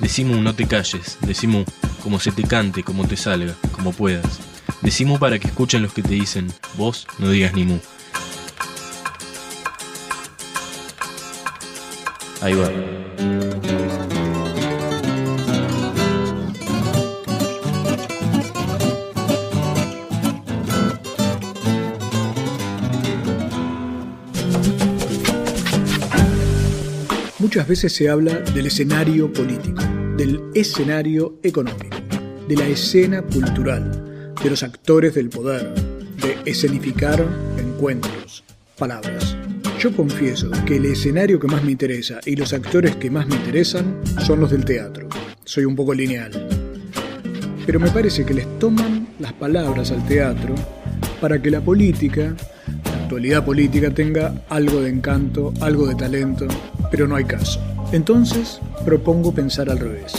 [0.00, 1.18] Decimu, no te calles.
[1.20, 1.64] Decimu,
[2.02, 4.40] como se te cante, como te salga, como puedas.
[4.82, 7.78] Decimu para que escuchen los que te dicen, vos no digas ni mu.
[12.40, 13.69] Ahí va.
[27.50, 29.82] Muchas veces se habla del escenario político,
[30.16, 31.96] del escenario económico,
[32.46, 35.74] de la escena cultural, de los actores del poder,
[36.22, 37.26] de escenificar
[37.58, 38.44] encuentros,
[38.78, 39.36] palabras.
[39.80, 43.34] Yo confieso que el escenario que más me interesa y los actores que más me
[43.34, 45.08] interesan son los del teatro.
[45.42, 46.30] Soy un poco lineal.
[47.66, 50.54] Pero me parece que les toman las palabras al teatro
[51.20, 52.32] para que la política,
[52.84, 56.46] la actualidad política, tenga algo de encanto, algo de talento,
[56.90, 57.60] pero no hay caso.
[57.92, 60.12] Entonces propongo pensar al revés.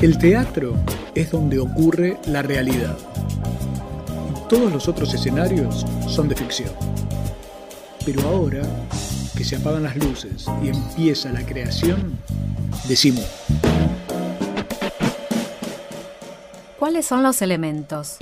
[0.00, 0.74] El teatro
[1.14, 2.96] es donde ocurre la realidad.
[4.48, 6.70] Todos los otros escenarios son de ficción.
[8.04, 8.62] Pero ahora
[9.36, 12.18] que se apagan las luces y empieza la creación,
[12.88, 13.24] decimos.
[16.78, 18.16] ¿Cuáles son los elementos?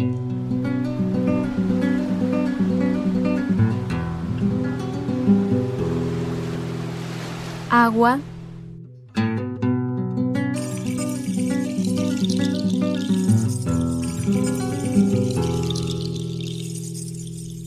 [7.70, 8.18] Agua.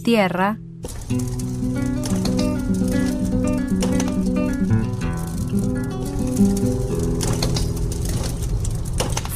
[0.03, 0.57] Tierra.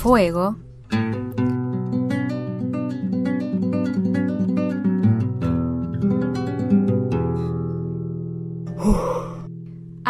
[0.02, 0.57] Fuego.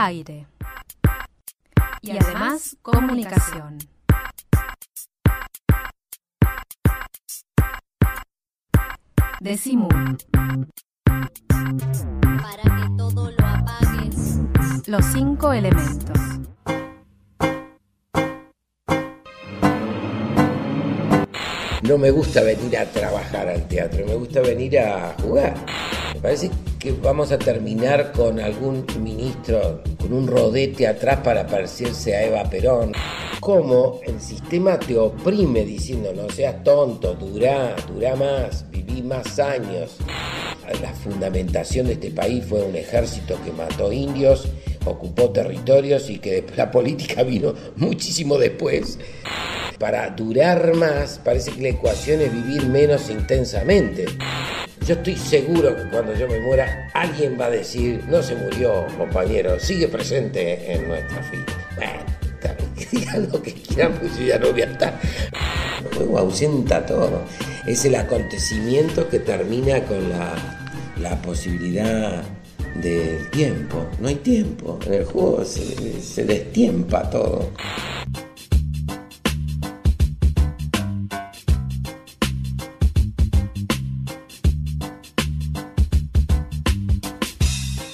[0.07, 0.47] Aire.
[2.01, 3.77] Y además comunicación.
[9.41, 9.89] Decimu.
[12.41, 14.39] para que todo lo apagues.
[14.87, 16.17] Los cinco elementos.
[21.83, 25.53] No me gusta venir a trabajar al teatro, me gusta venir a jugar.
[26.13, 26.49] Me parece
[26.87, 32.49] que vamos a terminar con algún ministro con un rodete atrás para parecerse a Eva
[32.49, 32.93] Perón.
[33.41, 39.97] Cómo el sistema te oprime diciendo no seas tonto, durá, durá más, viví más años.
[40.81, 44.47] La fundamentación de este país fue un ejército que mató indios,
[44.85, 48.97] ocupó territorios y que la política vino muchísimo después.
[49.77, 54.05] Para durar más, parece que la ecuación es vivir menos intensamente.
[54.87, 58.87] Yo estoy seguro que cuando yo me muera, alguien va a decir, no se murió,
[58.97, 61.43] compañero, sigue presente en nuestra fila.
[61.75, 61.99] Bueno,
[62.73, 64.97] que digan lo que quieran, pues ya no voy a estar.
[65.83, 67.21] El juego ausenta todo.
[67.65, 70.33] Es el acontecimiento que termina con la,
[71.01, 72.23] la posibilidad
[72.81, 73.85] del tiempo.
[73.99, 74.79] No hay tiempo.
[74.85, 77.51] En el juego se, se destiempa todo.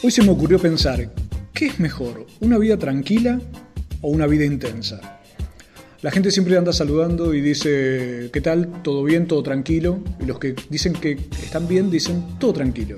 [0.05, 1.09] Hoy se me ocurrió pensar,
[1.53, 2.27] ¿qué es mejor?
[2.41, 3.39] ¿Una vida tranquila
[4.01, 5.21] o una vida intensa?
[6.01, 8.83] La gente siempre anda saludando y dice, ¿qué tal?
[8.83, 9.27] ¿Todo bien?
[9.27, 10.03] ¿Todo tranquilo?
[10.21, 12.97] Y los que dicen que están bien dicen, todo tranquilo.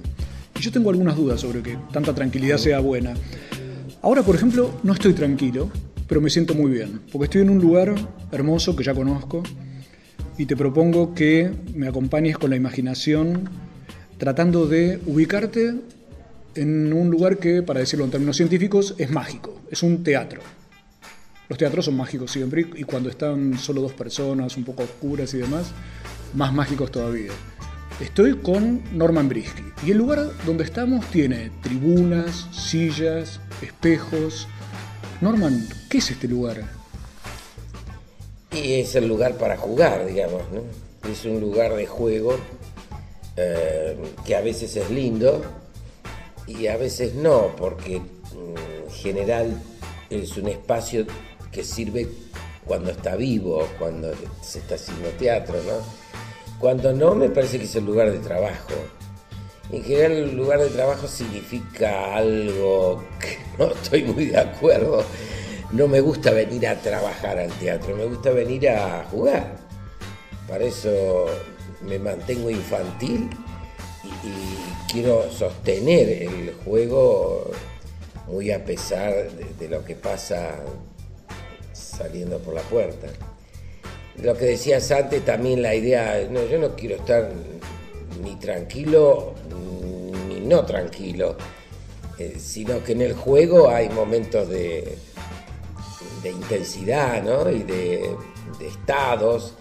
[0.60, 3.14] Y yo tengo algunas dudas sobre que tanta tranquilidad sea buena.
[4.02, 5.70] Ahora, por ejemplo, no estoy tranquilo,
[6.08, 7.94] pero me siento muy bien, porque estoy en un lugar
[8.32, 9.44] hermoso que ya conozco
[10.40, 13.48] y te propongo que me acompañes con la imaginación
[14.18, 15.76] tratando de ubicarte
[16.56, 20.42] en un lugar que, para decirlo en términos científicos, es mágico, es un teatro.
[21.48, 25.38] Los teatros son mágicos siempre y cuando están solo dos personas, un poco oscuras y
[25.38, 25.72] demás,
[26.34, 27.32] más mágicos todavía.
[28.00, 34.48] Estoy con Norman Brisky y el lugar donde estamos tiene tribunas, sillas, espejos.
[35.22, 36.64] Norman, ¿qué es este lugar?
[38.52, 40.42] Es el lugar para jugar, digamos.
[41.10, 42.38] Es un lugar de juego
[43.38, 45.44] eh, que a veces es lindo
[46.48, 49.62] y a veces no, porque mm, en general
[50.10, 51.06] es un espacio
[51.52, 52.08] que sirve
[52.66, 54.12] cuando está vivo, cuando
[54.42, 56.06] se está haciendo teatro, ¿no?
[56.60, 58.74] Cuando no, me parece que es el lugar de trabajo.
[59.72, 65.04] En general el lugar de trabajo significa algo que no estoy muy de acuerdo.
[65.72, 69.58] No me gusta venir a trabajar al teatro, me gusta venir a jugar.
[70.48, 71.26] Para eso
[71.82, 73.30] me mantengo infantil
[74.04, 77.52] y, y quiero sostener el juego
[78.28, 80.56] muy a pesar de, lo que pasa
[81.74, 83.08] saliendo por la puerta.
[84.24, 87.30] Lo que decías antes, también la idea, no, yo no quiero estar
[88.24, 89.34] ni tranquilo
[90.30, 91.36] ni no tranquilo,
[92.18, 94.98] eh, sino que en el juego hay momentos de,
[96.24, 97.52] de intensidad ¿no?
[97.52, 98.16] y de,
[98.60, 99.56] de estados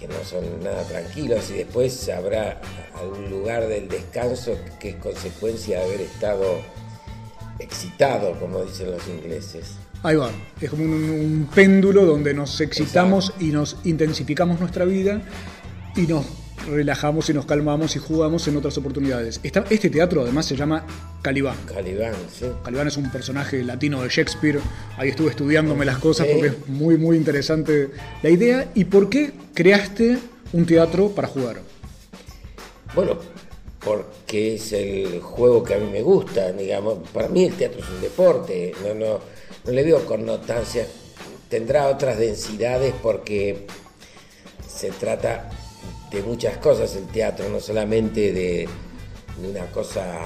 [0.00, 2.60] que no son nada tranquilos y después habrá
[2.98, 6.60] algún lugar del descanso que es consecuencia de haber estado
[7.58, 9.74] excitado, como dicen los ingleses.
[10.02, 15.20] Ahí va, es como un, un péndulo donde nos excitamos y nos intensificamos nuestra vida
[15.94, 16.24] y nos
[16.68, 19.40] relajamos y nos calmamos y jugamos en otras oportunidades.
[19.42, 20.84] Esta- este teatro además se llama
[21.22, 21.56] Calibán.
[21.66, 22.46] Calibán, sí.
[22.64, 24.60] Calibán es un personaje latino de Shakespeare.
[24.96, 26.32] Ahí estuve estudiándome las cosas Sí.
[26.34, 27.90] porque es muy, muy interesante
[28.22, 28.70] la idea.
[28.74, 30.18] ¿Y por qué creaste
[30.52, 31.60] un teatro para jugar?
[32.94, 33.18] Bueno,
[33.84, 37.08] porque es el juego que a mí me gusta, digamos.
[37.10, 39.20] Para mí el teatro es un deporte, no, no,
[39.64, 40.88] no le veo connotancias.
[41.48, 43.66] Tendrá otras densidades porque
[44.68, 45.50] se trata
[46.10, 48.68] de muchas cosas el teatro, no solamente de,
[49.48, 50.18] una cosa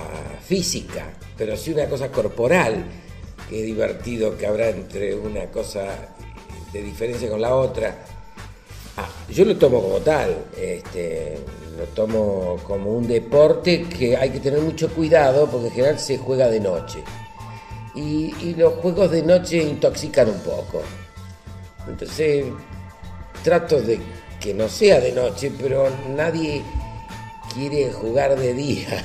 [0.44, 2.84] física, pero sí una cosa corporal.
[3.48, 5.84] Qué divertido que habrá entre una cosa
[6.72, 8.04] de diferencia con la otra.
[8.96, 11.38] Ah, yo lo tomo como tal, este,
[11.78, 16.16] lo tomo como un deporte que hay que tener mucho cuidado porque en general se
[16.16, 17.04] juega de noche.
[17.94, 20.82] Y, y los juegos de noche intoxican un poco.
[21.86, 22.46] Entonces
[23.44, 24.00] trato de
[24.44, 26.62] que no sea de noche, pero nadie
[27.54, 29.02] quiere jugar de día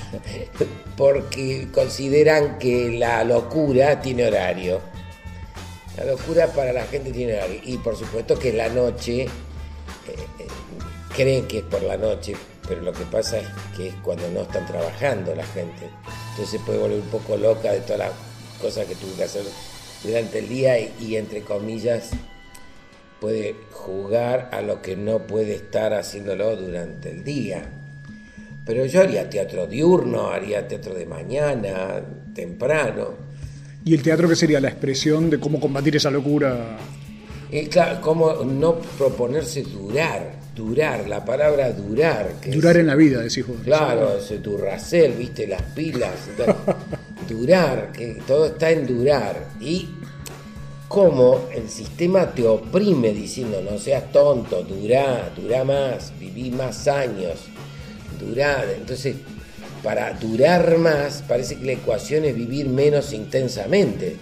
[0.97, 4.81] porque consideran que la locura tiene horario.
[5.95, 7.61] La locura para la gente tiene horario.
[7.63, 9.29] Y por supuesto que la noche, eh,
[10.07, 10.47] eh,
[11.15, 12.35] creen que es por la noche,
[12.67, 13.47] pero lo que pasa es
[13.77, 15.89] que es cuando no están trabajando la gente.
[16.31, 18.11] Entonces se puede volver un poco loca de todas las
[18.61, 19.43] cosas que tuvo que hacer
[20.03, 22.09] durante el día y, y, entre comillas
[23.19, 27.63] puede jugar a lo que no puede estar haciéndolo durante el día.
[28.65, 32.01] Pero yo haría teatro diurno, haría teatro de mañana,
[32.33, 33.13] temprano.
[33.83, 34.59] ¿Y el teatro qué sería?
[34.59, 36.77] La expresión de cómo combatir esa locura.
[37.51, 42.35] Y claro, cómo no proponerse durar, durar, la palabra durar.
[42.39, 43.57] Que Durar es, en la vida, decís vos.
[43.63, 46.13] Claro, ese Duracell, viste, las pilas.
[47.29, 49.47] durar, que todo está en durar.
[49.59, 49.89] Y
[50.89, 57.41] cómo el sistema te oprime diciendo, no seas tonto, durá, durá más, viví más años,
[58.19, 58.65] durá.
[58.75, 59.15] Entonces,
[59.83, 64.17] para durar más, parece que la ecuación es vivir menos intensamente.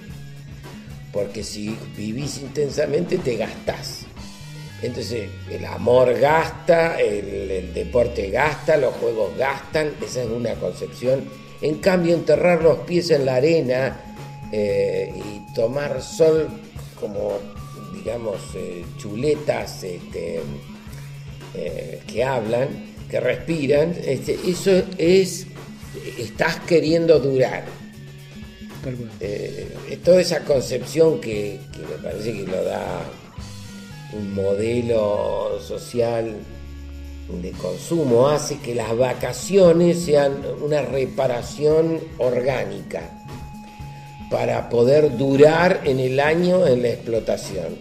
[1.13, 4.01] Porque si vivís intensamente, te gastás.
[4.81, 11.23] Entonces, el amor gasta, el, deporte gasta, los juegos gastan, esa es una concepción.
[11.61, 14.06] En cambio, enterrar los pies en la arena
[14.51, 16.47] eh, y tomar sol
[16.99, 17.39] como,
[17.93, 20.41] digamos, eh, chuletas este,
[21.53, 22.69] eh, que hablan,
[23.09, 25.47] que respiran, este, eso es,
[26.17, 27.65] estás queriendo durar.
[30.05, 33.01] Toda esa concepción que, que, me parece que lo da
[34.13, 36.37] un modelo social
[37.41, 43.16] de consumo hace que las vacaciones sean una reparación orgánica
[44.29, 47.75] para poder durar en el año en la explotación.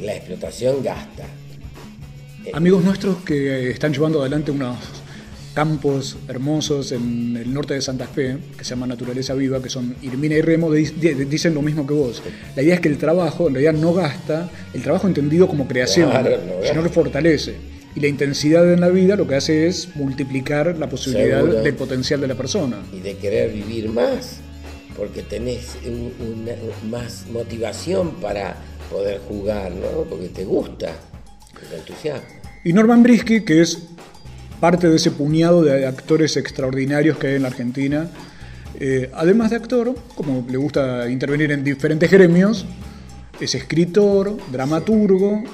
[0.00, 1.24] La explotación gasta.
[2.52, 4.76] Amigos nuestros que están llevando adelante unos
[5.54, 9.96] campos hermosos en el norte de Santa Fe, que se llama Naturaleza Viva, que son
[10.02, 12.22] Irmina y Remo, dicen lo mismo que vos.
[12.54, 16.10] La idea es que el trabajo en realidad no gasta, el trabajo entendido como creación,
[16.10, 17.56] Claro, no sino que fortalece.
[17.96, 21.62] Y la intensidad en la vida lo que hace es multiplicar la posibilidad Seguro.
[21.62, 22.76] del potencial de la persona.
[22.96, 24.38] y de querer vivir más,
[24.98, 28.56] porque tenés un- una- más motivación para
[28.90, 30.02] poder jugar, ¿no?
[30.08, 30.92] Porque te gusta,
[31.70, 32.26] te entusiasma.
[32.64, 33.78] Y Norman Brisky, que es
[34.60, 38.08] parte de ese puñado de actores extraordinarios que hay en la Argentina,
[38.80, 42.66] eh, además de actor, como le gusta intervenir en diferentes gremios,
[43.40, 45.44] es escritor, dramaturgo,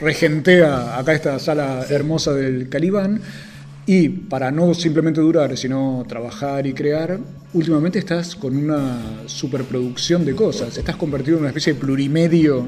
[0.00, 3.20] regentea acá esta sala hermosa del Calibán,
[3.86, 7.18] y para no simplemente durar, sino trabajar y crear,
[7.52, 12.64] últimamente estás con una superproducción de cosas, estás convertido en una especie de plurimedio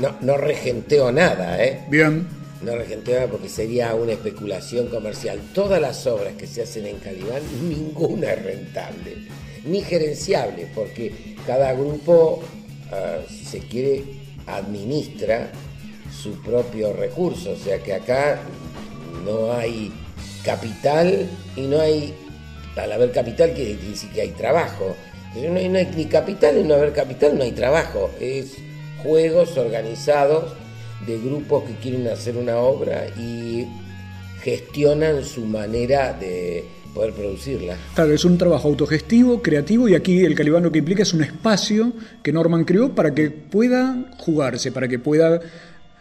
[0.00, 1.84] No, no regenteo nada, ¿eh?
[1.90, 2.26] Bien.
[2.62, 5.38] No regenteo nada porque sería una especulación comercial.
[5.54, 9.16] Todas las obras que se hacen en Calibán, ninguna es rentable,
[9.64, 12.42] ni gerenciable, porque cada grupo,
[12.90, 14.04] ah, si se quiere,
[14.46, 15.50] administra
[16.10, 17.52] su propio recurso.
[17.52, 18.40] O sea que acá
[19.24, 19.92] no hay
[20.44, 22.14] capital y no hay,
[22.76, 24.96] al haber capital quiere decir que hay trabajo.
[25.34, 28.10] No hay, no hay ni capital y no haber capital no hay trabajo.
[28.20, 28.56] Es
[29.02, 30.52] juegos organizados
[31.06, 33.66] de grupos que quieren hacer una obra y
[34.42, 37.76] gestionan su manera de poder producirla.
[37.94, 41.22] Claro, es un trabajo autogestivo, creativo, y aquí el Calibán lo que implica es un
[41.22, 41.92] espacio
[42.22, 45.40] que Norman creó para que pueda jugarse, para que pueda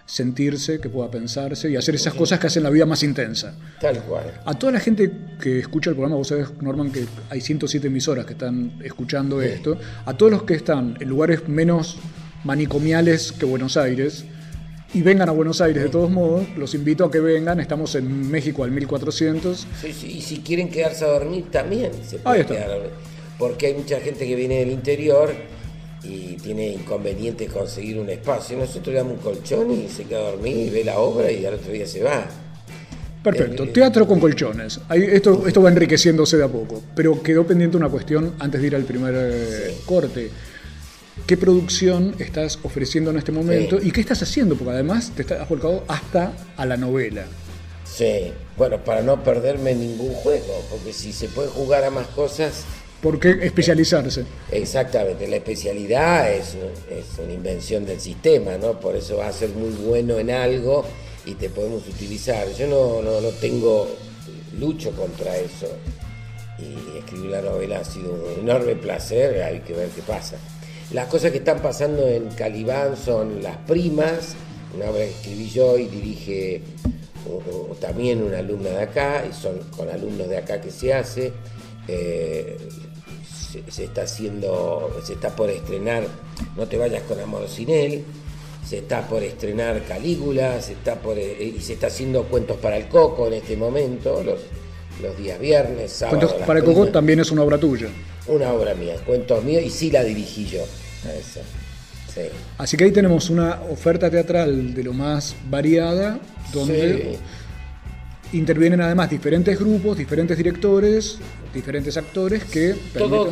[0.06, 3.56] sentirse, que pueda pensarse y hacer esas cosas que hacen la vida más intensa.
[3.80, 4.42] Tal cual.
[4.46, 8.26] A toda la gente que escucha el programa, vos sabés, Norman, que hay 107 emisoras
[8.26, 11.98] que están escuchando esto, a todos los que están en lugares menos
[12.44, 14.26] manicomiales que Buenos Aires,
[14.94, 18.30] y vengan a Buenos Aires de todos modos, los invito a que vengan, estamos en
[18.30, 19.66] México al 1400.
[19.82, 22.54] Sí, sí, y si quieren quedarse a dormir también se Ahí puede está.
[22.56, 22.92] quedar a dormir.
[23.40, 25.34] Porque hay mucha gente que viene del interior
[26.04, 28.58] y tiene inconveniente conseguir un espacio.
[28.58, 31.46] Nosotros le damos un colchón y se queda a dormir y ve la obra y
[31.46, 32.26] al otro día se va.
[33.24, 34.82] Perfecto, Eh, eh, teatro con colchones.
[34.90, 38.76] Esto, esto va enriqueciéndose de a poco, pero quedó pendiente una cuestión antes de ir
[38.76, 40.30] al primer eh, corte.
[41.26, 43.88] ¿Qué producción estás ofreciendo en este momento Sí.
[43.88, 44.56] y qué estás haciendo?
[44.56, 47.24] Porque además te estás volcado hasta a la novela.
[47.86, 52.64] Sí, bueno, para no perderme ningún juego, porque si se puede jugar a más cosas,
[53.04, 54.24] ¿Por qué especializarse?
[54.50, 56.56] Exactamente, la especialidad es,
[56.90, 58.80] es una invención del sistema, ¿no?
[58.80, 60.86] Por eso va a ser muy bueno en algo
[61.26, 62.48] y te podemos utilizar.
[62.58, 63.90] Yo no, no, no tengo
[64.58, 65.68] lucho contra eso
[66.58, 70.38] y escribir la novela ha sido un enorme placer, hay que ver qué pasa.
[70.94, 74.36] Las cosas que están pasando en Calibán son Las Primas,
[74.74, 76.62] una obra que escribí yo y dirige
[77.82, 81.34] también una alumna de acá, y son con alumnos de acá que se hace.
[81.88, 82.58] Eh,
[83.54, 86.04] se, se está haciendo, se está por estrenar
[86.58, 88.04] No te vayas con amor sin él,
[88.68, 92.78] se está por estrenar Calígula, se está por, eh, y se está haciendo Cuentos para
[92.78, 94.40] el Coco en este momento, los,
[95.02, 96.20] los días viernes, sábado.
[96.20, 96.94] Cuentos para el Coco primas.
[96.94, 97.90] también es una obra tuya.
[98.28, 100.64] Una obra mía, cuentos míos, y sí la dirigí yo.
[100.64, 101.42] a esa.
[102.14, 102.22] Sí.
[102.58, 106.20] Así que ahí tenemos una oferta teatral de lo más variada,
[106.54, 107.18] donde Sí.
[108.34, 111.18] Intervienen además diferentes grupos, diferentes directores,
[111.54, 112.76] diferentes actores que...
[112.98, 113.32] Todo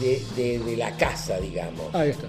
[0.00, 1.94] de, de- de- la casa, digamos.
[1.94, 2.26] Ahí está.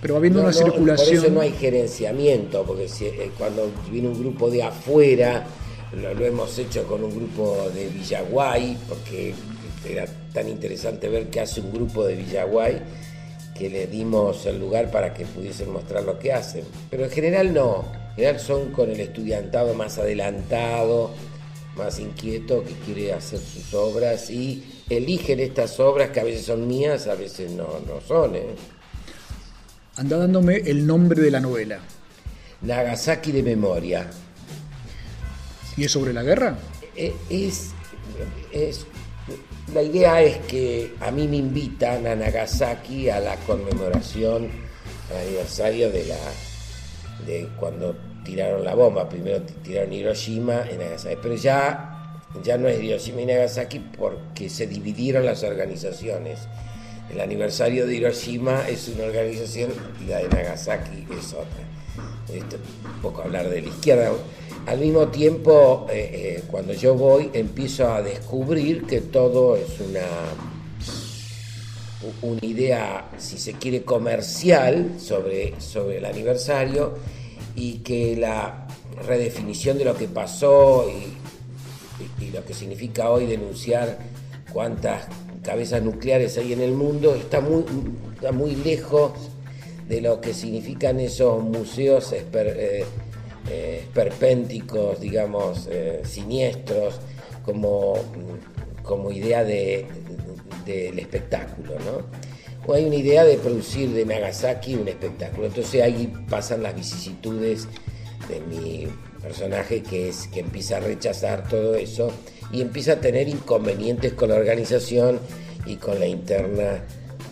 [0.00, 1.16] Pero habiendo No, una no, circulación...
[1.16, 5.46] Por eso no hay gerenciamiento, porque si, eh, cuando viene un grupo de afuera,
[6.00, 9.34] lo, lo hemos hecho con un grupo de Villaguay, porque
[9.88, 12.82] era tan interesante ver qué hace un grupo de Villaguay,
[13.56, 16.64] que le dimos el lugar para que pudiesen mostrar lo que hacen.
[16.90, 21.10] Pero en general no, en general son con el estudiantado más adelantado,
[21.76, 26.66] más inquieto, que quiere hacer sus obras y eligen estas obras que a veces son
[26.66, 28.34] mías, a veces no, no son.
[28.36, 28.46] ¿eh?
[29.96, 31.80] Anda dándome el nombre de la novela.
[32.62, 34.08] Nagasaki de memoria.
[35.76, 36.58] ¿Y es sobre la guerra?
[36.96, 37.70] Eh, Es,
[38.52, 38.86] es-
[39.72, 44.50] la idea es que a mí me invitan a Nagasaki a la conmemoración,
[45.10, 46.16] al aniversario de la
[47.26, 49.08] de cuando tiraron la bomba.
[49.08, 54.66] Primero tiraron Hiroshima y Nagasaki, pero ya, ya no es Hiroshima y Nagasaki porque se
[54.66, 56.40] dividieron las organizaciones.
[57.12, 59.70] El aniversario de Hiroshima es una organización
[60.02, 61.72] y la de Nagasaki es otra.
[62.30, 64.10] Un poco hablar de la izquierda.
[64.66, 70.06] Al mismo tiempo, eh, eh, cuando yo voy, empiezo a descubrir que todo es una,
[72.22, 76.94] una idea, si se quiere, comercial sobre, sobre el aniversario
[77.56, 78.66] y que la
[79.06, 83.98] redefinición de lo que pasó y, lo que significa hoy denunciar
[84.52, 85.06] cuántas
[85.42, 87.64] cabezas nucleares hay en el mundo está muy,
[88.14, 89.12] está muy lejos
[89.88, 92.84] de lo que significan esos museos esper- eh,
[93.50, 97.00] eh, esperpénticos, digamos, eh, siniestros,
[97.44, 97.94] como,
[98.82, 99.86] como idea de-
[100.64, 102.31] de- del espectáculo, ¿no?
[102.66, 105.46] O hay una idea de producir de Nagasaki un espectáculo.
[105.46, 107.66] Entonces ahí pasan las vicisitudes
[108.28, 108.86] de mi
[109.20, 112.12] personaje que es que empieza a rechazar todo eso
[112.52, 115.18] y empieza a tener inconvenientes con la organización
[115.66, 116.84] y con la interna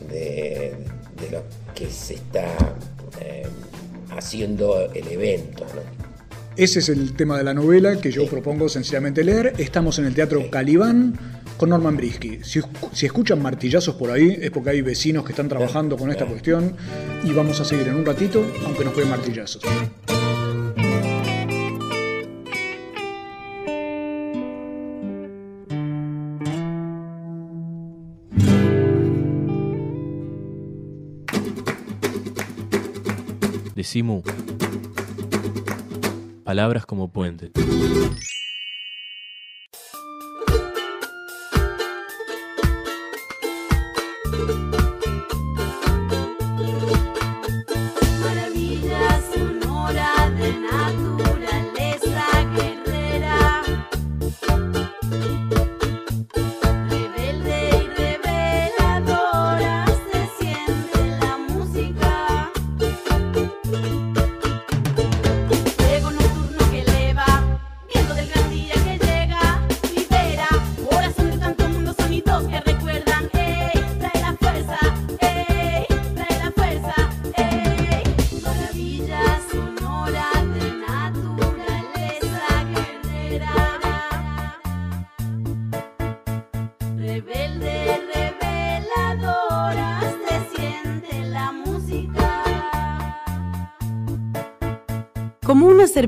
[0.09, 0.75] de,
[1.21, 1.43] de lo
[1.75, 2.47] que se está
[3.21, 3.47] eh,
[4.17, 5.65] haciendo el evento.
[5.75, 5.83] ¿no?
[6.57, 8.29] Ese es el tema de la novela que yo Sí.
[8.29, 9.55] propongo sencillamente leer.
[9.59, 11.19] Estamos en el Teatro Calibán
[11.61, 12.39] con Norman Brisky.
[12.43, 12.59] Si,
[12.91, 16.75] si escuchan martillazos por ahí es porque hay vecinos que están trabajando con esta cuestión
[17.23, 19.63] y vamos a seguir en un ratito, aunque nos peguen martillazos.
[33.75, 34.23] Decimu.
[36.43, 37.53] Palabras como puente.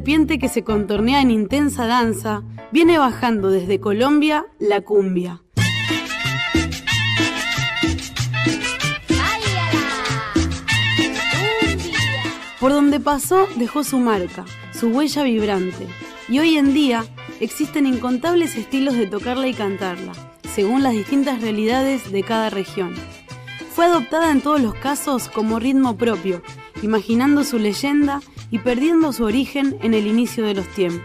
[0.03, 2.43] Que se contornea en intensa danza,
[2.73, 5.43] viene bajando desde Colombia la cumbia.
[12.59, 15.87] Por donde pasó dejó su marca, su huella vibrante.
[16.29, 17.05] Y hoy en día
[17.39, 20.13] existen incontables estilos de tocarla y cantarla,
[20.53, 22.95] según las distintas realidades de cada región.
[23.73, 26.43] Fue adoptada en todos los casos como ritmo propio,
[26.83, 28.21] imaginando su leyenda
[28.53, 31.03] y perdiendo su origen en el inicio de los tiempos.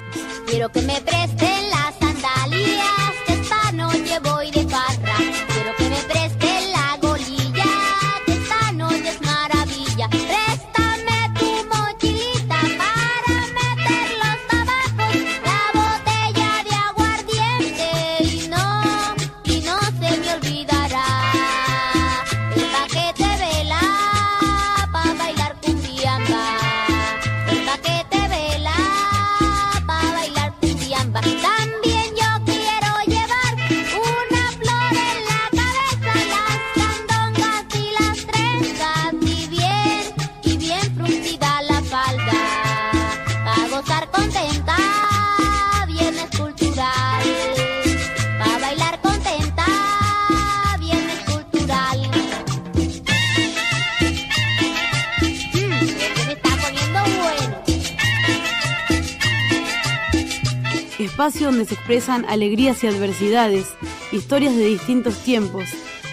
[61.58, 63.66] Donde se expresan alegrías y adversidades,
[64.12, 65.64] historias de distintos tiempos.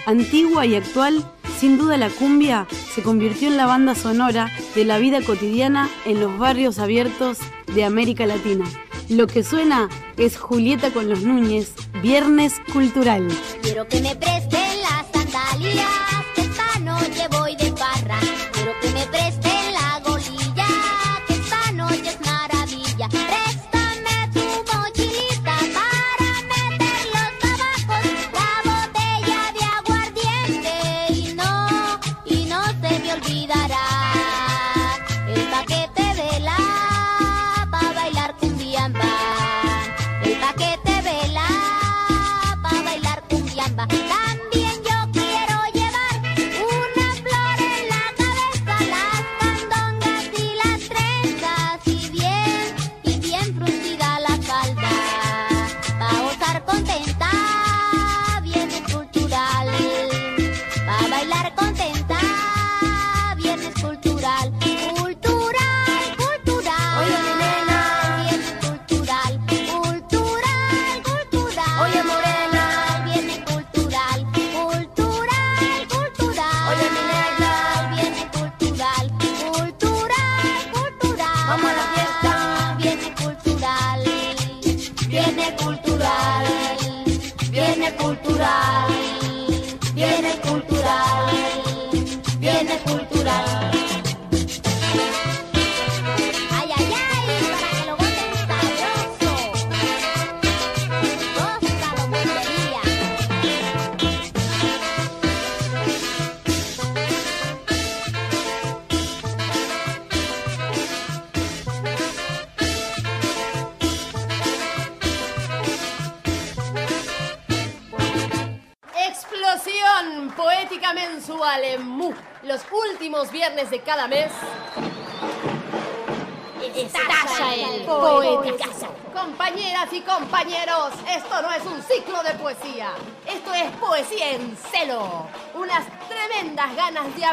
[0.07, 1.23] Antigua y actual,
[1.59, 6.19] sin duda la cumbia se convirtió en la banda sonora de la vida cotidiana en
[6.19, 7.39] los barrios abiertos
[7.75, 8.65] de América Latina.
[9.11, 13.29] Lo que suena es Julieta con los Núñez, Viernes Cultural.
[13.61, 14.17] Quiero que me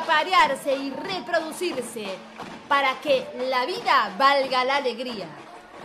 [0.02, 2.06] aparearse y reproducirse
[2.68, 5.28] para que la vida valga la alegría.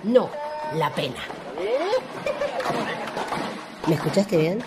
[0.05, 0.31] No,
[0.75, 1.17] la pena.
[3.87, 4.59] ¿Me escuchaste bien?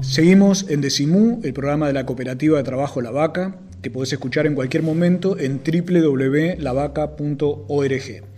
[0.00, 4.46] Seguimos en Decimú, el programa de la Cooperativa de Trabajo La Vaca, que podés escuchar
[4.46, 8.35] en cualquier momento en www.lavaca.org.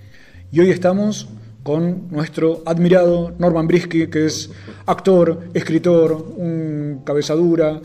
[0.51, 1.29] Y hoy estamos
[1.63, 4.51] con nuestro admirado Norman Brisky, que es
[4.87, 7.81] actor, escritor, un cabezadura.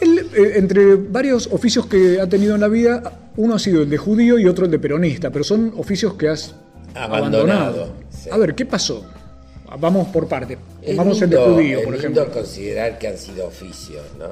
[0.00, 3.88] Él, eh, entre varios oficios que ha tenido en la vida, uno ha sido el
[3.90, 6.54] de judío y otro el de peronista, pero son oficios que has
[6.94, 7.92] Abandonado, abandonado.
[8.10, 8.28] sí.
[8.30, 9.06] A ver, ¿qué pasó?
[9.80, 10.58] Vamos por parte.
[10.82, 12.40] Es Vamos lindo, el de judío, es por lindo ejemplo.
[12.42, 14.26] considerar que han sido oficios, ¿no?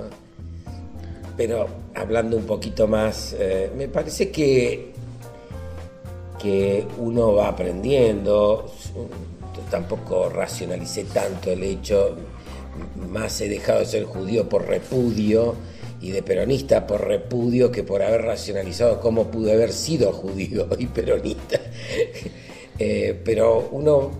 [1.38, 4.92] Pero hablando un poquito más, eh, me parece que,
[6.40, 8.66] que uno va aprendiendo,
[9.70, 12.16] tampoco racionalicé tanto el hecho,
[13.08, 15.54] más he dejado de ser judío por repudio
[16.00, 20.86] y de peronista por repudio que por haber racionalizado cómo pude haber sido judío y
[20.86, 21.60] peronista.
[22.82, 24.10] Eh, pero uno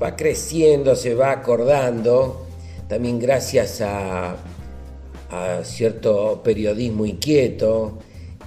[0.00, 2.46] va creciendo, se va acordando,
[2.86, 4.36] también gracias a,
[5.28, 7.98] a cierto periodismo inquieto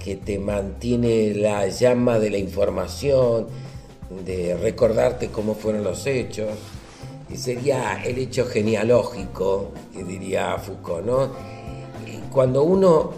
[0.04, 3.46] que te mantiene la llama de la información,
[4.26, 6.50] de recordarte cómo fueron los hechos,
[7.30, 11.30] y sería el hecho genealógico, que diría Foucault, ¿no?
[12.30, 13.12] Cuando uno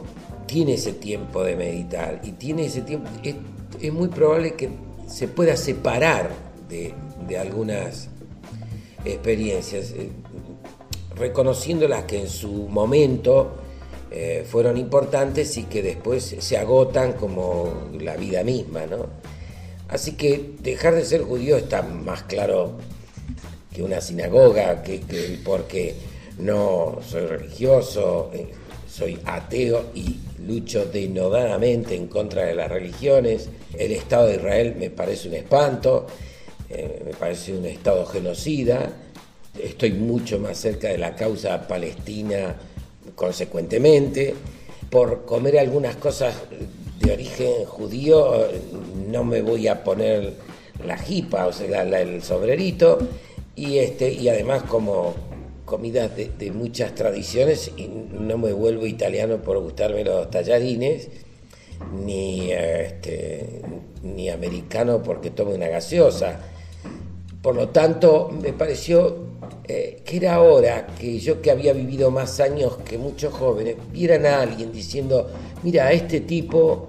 [0.47, 3.35] tiene ese tiempo de meditar y tiene ese tiempo, es,
[3.81, 4.71] es muy probable que
[5.09, 6.31] se pueda separar
[6.69, 6.95] de,
[7.27, 8.11] de algunas
[9.05, 10.11] experiencias, eh,
[11.17, 13.66] reconociéndolas que en su momento
[14.19, 19.09] eh, fueron importantes y que después se agotan como la vida misma, ¿no?
[19.89, 22.79] Así que dejar de ser judío está más claro
[23.75, 25.97] que una sinagoga, que, que porque
[26.39, 28.47] no soy religioso, eh,
[28.89, 33.51] soy ateo y lucho denodadamente en contra de las religiones.
[33.79, 36.07] El Estado de Israel me parece un espanto,
[36.71, 38.91] eh, me parece un Estado genocida.
[39.63, 42.57] Estoy mucho más cerca de la causa palestina
[43.17, 44.35] consecuentemente.
[44.91, 46.37] Por comer algunas cosas
[47.01, 48.47] de origen judío
[49.11, 50.35] no me voy a poner
[50.85, 52.99] la jipa, o sea, el sombrerito.
[53.57, 55.15] Y, este, y además como
[55.65, 61.09] comidas de, muchas tradiciones y no me vuelvo italiano por gustarme los tallarines,
[61.93, 63.63] ni, este,
[64.03, 66.39] ni americano porque tome una gaseosa.
[67.43, 69.26] Por lo tanto, me pareció
[69.69, 74.27] eh, que era hora que yo que había vivido más años que muchos jóvenes, vieran
[74.27, 75.29] a alguien diciendo,
[75.63, 76.89] mira, este tipo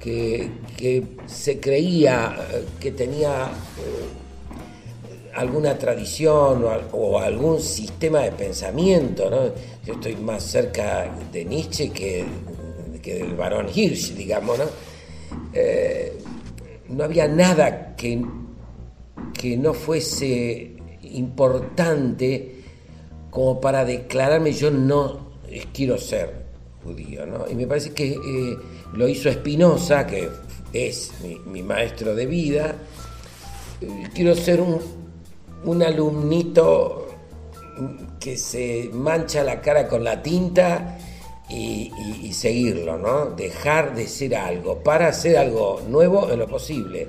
[0.00, 8.20] que, que se creía eh, que tenía eh, alguna tradición o, al- o algún sistema
[8.20, 9.50] de pensamiento, ¿no?
[9.84, 12.24] Yo estoy más cerca de Nietzsche que,
[13.02, 14.64] que del barón Hirsch, digamos, ¿no?
[15.52, 16.18] Eh,
[16.88, 18.24] no había nada que,
[19.38, 20.72] que no fuese
[21.14, 22.56] importante
[23.30, 25.28] como para declararme yo no
[25.72, 26.46] quiero ser
[26.84, 27.48] judío, ¿no?
[27.50, 28.56] Y me parece que eh,
[28.94, 30.28] lo hizo Spinoza, que
[30.72, 31.12] es
[31.46, 32.74] mi, maestro de vida.
[34.14, 34.80] Quiero ser un,
[35.64, 37.06] un alumnito
[38.18, 40.98] que se mancha la cara con la tinta
[41.48, 43.26] y, y- y seguirlo, ¿no?
[43.26, 47.08] Dejar de ser algo para hacer algo nuevo en lo posible,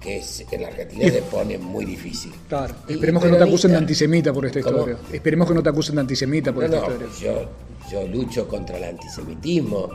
[0.00, 2.32] que es, en la Argentina se pone muy difícil.
[2.48, 2.74] Claro.
[2.88, 4.78] Esperemos que no te acusen de antisemita por esta ¿Cómo?
[4.78, 4.98] historia.
[5.12, 7.48] Esperemos que no te acusen de antisemita por No, esta no, historia.
[7.90, 9.88] yo, yo lucho contra el antisemitismo,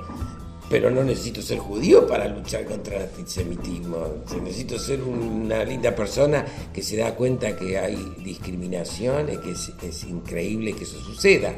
[0.69, 4.07] pero no necesito ser judío para luchar contra el antisemitismo.
[4.43, 9.71] Necesito ser una linda persona que se da cuenta que hay discriminación y que es,
[9.83, 11.53] es increíble que eso suceda.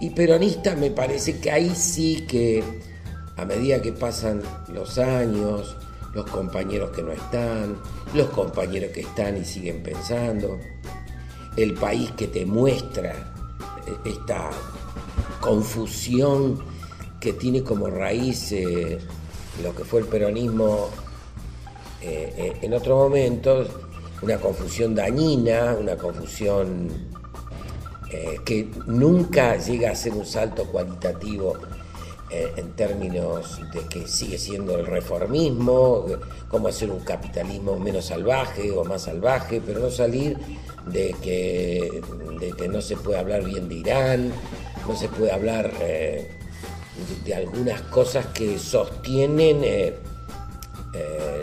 [0.00, 2.62] Y peronista me parece que ahí sí que
[3.36, 4.42] a medida que pasan
[4.72, 5.76] los años,
[6.14, 7.76] los compañeros que no están,
[8.14, 10.58] los compañeros que están y siguen pensando,
[11.56, 13.32] el país que te muestra
[14.04, 14.50] esta
[15.40, 16.62] confusión
[17.20, 18.98] que tiene como raíz eh,
[19.62, 20.88] lo que fue el peronismo
[22.00, 23.68] eh, eh, en otros momentos,
[24.22, 27.12] una confusión dañina, una confusión
[28.44, 31.56] que nunca llega a ser un salto cualitativo
[32.34, 36.06] eh, en términos de que sigue siendo el reformismo,
[36.48, 40.38] cómo hacer un capitalismo menos salvaje o más salvaje, pero no salir
[40.86, 42.00] de que,
[42.40, 44.32] de que no se puede hablar bien de Irán,
[44.88, 46.30] no se puede hablar eh,
[47.22, 49.94] de, algunas cosas que sostienen eh,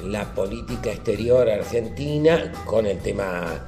[0.05, 3.63] la política exterior argentina con el tema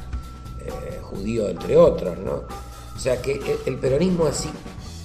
[1.04, 2.46] judío, entre otros, ¿no?
[2.96, 4.50] O sea que el peronismo así,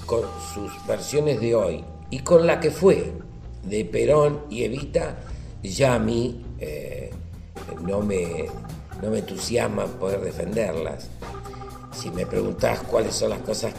[0.06, 0.22] con
[0.54, 3.12] sus versiones de hoy y con la que fue
[3.64, 5.16] de Perón y Evita,
[5.62, 7.10] ya a mí eh,
[7.82, 8.46] no, me,
[9.02, 11.08] no me entusiasma poder defenderlas.
[11.92, 13.72] Si me preguntás cuáles son las cosas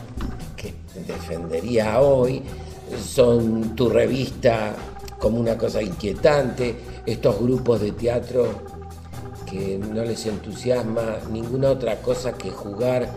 [0.55, 0.73] que
[1.07, 2.41] defendería hoy,
[3.03, 4.75] son tu revista
[5.19, 8.47] como una cosa inquietante, estos grupos de teatro
[9.49, 13.09] que no les entusiasma ninguna otra cosa que jugar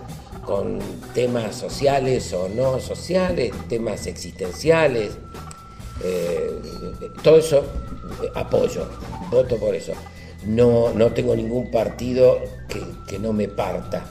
[0.44, 0.78] con
[1.14, 5.12] temas sociales o no sociales, temas existenciales.
[6.02, 6.60] Eh,
[7.22, 7.64] todo eso
[8.22, 8.88] eh, apoyo,
[9.30, 9.92] voto por eso.
[10.46, 12.38] No, no tengo ningún partido
[13.06, 14.04] que, no me parta.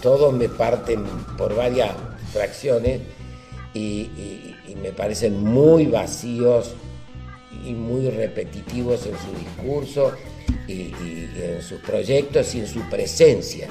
[0.00, 1.04] Todos me parten
[1.36, 1.90] por varias
[2.32, 3.00] fracciones
[3.74, 4.10] y,
[4.80, 6.72] me parecen muy vacíos
[7.64, 10.12] y muy repetitivos en su discurso
[10.66, 10.92] y
[11.40, 13.68] en sus proyectos y en su presencia,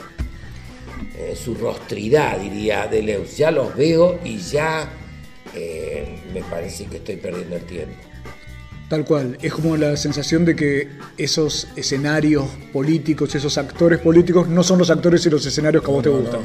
[1.17, 3.37] en su rostridad, diría Deleuze.
[3.37, 4.89] Ya los veo y ya
[5.55, 7.95] eh, me parece que estoy perdiendo el tiempo.
[8.89, 14.63] Tal cual, es como la sensación de que esos escenarios políticos, esos actores políticos no
[14.63, 16.21] son los actores y los escenarios que a vos te No, no.
[16.23, 16.41] gustan.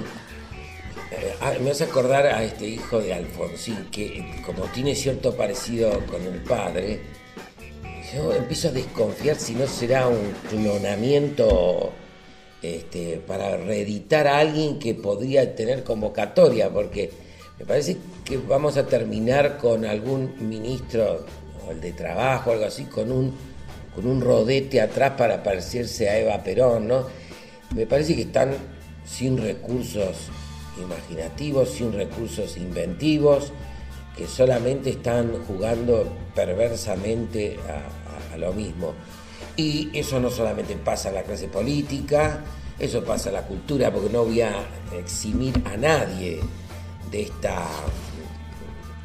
[1.10, 5.34] Eh, ah, me hace acordar a este hijo de Alfonsín, que eh, como tiene cierto
[5.36, 7.00] parecido con el padre,
[8.14, 11.92] yo empiezo a desconfiar si no será un clonamiento
[12.62, 17.10] este, para reeditar a alguien que podría tener convocatoria, porque
[17.58, 21.24] me parece que vamos a terminar con algún ministro,
[21.66, 23.32] o el de trabajo, algo así, con un,
[23.94, 27.06] con un rodete atrás para parecerse a Eva Perón, ¿no?
[27.74, 28.54] Me parece que están
[29.04, 30.28] sin recursos
[30.80, 33.52] imaginativos, sin recursos inventivos,
[34.16, 38.92] que solamente están jugando perversamente a, a- a lo mismo.
[39.56, 42.40] Y eso no solamente pasa en la clase política,
[42.78, 44.52] eso pasa en la cultura, porque no voy a
[44.92, 46.40] eximir a nadie
[47.10, 47.66] de esta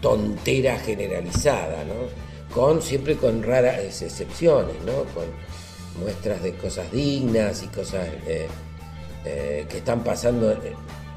[0.01, 2.53] tontera generalizada, ¿no?
[2.53, 5.03] Con, siempre con raras excepciones, ¿no?
[5.13, 5.25] Con
[6.01, 8.47] muestras de cosas dignas y cosas eh,
[9.25, 10.51] eh, que están pasando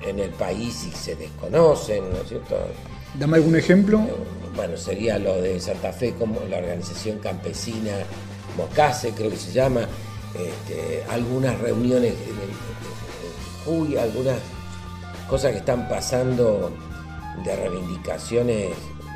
[0.02, 2.56] en el país y se desconocen, ¿no es cierto?
[3.18, 4.00] Dame algún ejemplo.
[4.54, 7.92] Bueno, sería lo de Santa Fe como la organización campesina
[8.56, 9.86] Mocase, creo que se llama,
[10.34, 14.38] este, algunas reuniones en el, algunas
[15.28, 16.72] cosas que están pasando
[17.44, 18.70] de reivindicaciones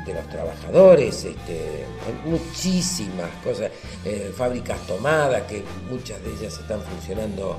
[0.05, 1.85] de los trabajadores, este,
[2.25, 3.71] muchísimas cosas,
[4.05, 7.57] eh, fábricas tomadas, que muchas de ellas están funcionando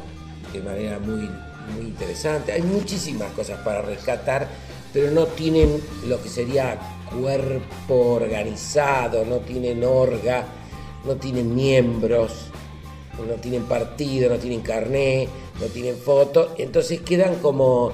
[0.53, 1.31] de manera muy,
[1.75, 2.53] muy interesante.
[2.53, 4.49] Hay muchísimas cosas para rescatar,
[4.93, 6.79] pero no tienen lo que sería
[7.11, 10.45] cuerpo organizado, no tienen orga,
[11.05, 12.33] no tienen miembros,
[13.27, 15.29] no tienen partido, no tienen carné,
[15.61, 17.93] no tienen foto, entonces quedan como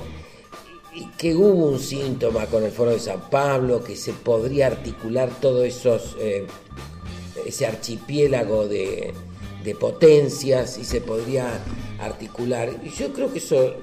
[1.19, 5.65] que hubo un síntoma con el foro de San Pablo, que se podría articular todos
[5.65, 6.47] esos, eh,
[7.45, 9.13] ese archipiélago de,
[9.63, 11.61] de potencias y se podría
[12.01, 12.71] articular.
[12.83, 13.75] Y yo creo que eso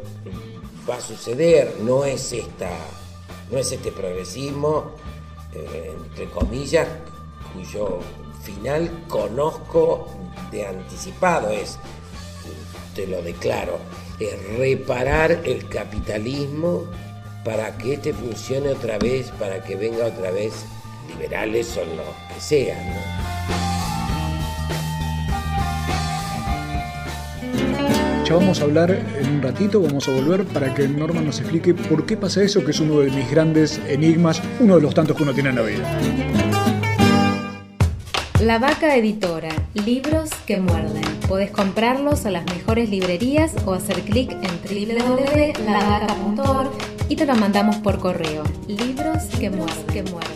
[0.89, 2.71] va a suceder, no es esta,
[3.51, 4.91] no es este progresismo,
[5.53, 6.87] eh, entre comillas,
[7.53, 7.99] cuyo
[8.43, 10.07] final conozco
[10.51, 11.79] de anticipado, es,
[12.93, 13.79] te lo declaro,
[14.19, 16.85] es reparar el capitalismo
[17.43, 20.53] para que este funcione otra vez, para que venga otra vez
[21.09, 22.03] liberales o lo
[22.33, 22.77] que sean.
[28.25, 31.73] Ya vamos a hablar en un ratito, vamos a volver para que Norman nos explique
[31.73, 35.17] por qué pasa eso, que es uno de mis grandes enigmas, uno de los tantos
[35.17, 36.52] que uno tiene en la vida.
[38.43, 41.05] La Vaca Editora, libros que muerden.
[41.29, 44.41] Podés comprarlos a las mejores librerías o hacer clic en
[44.89, 46.69] www.lavaca.org
[47.07, 48.43] y te lo mandamos por correo.
[48.67, 49.87] Libros que muerden.
[49.87, 50.33] Que muerden.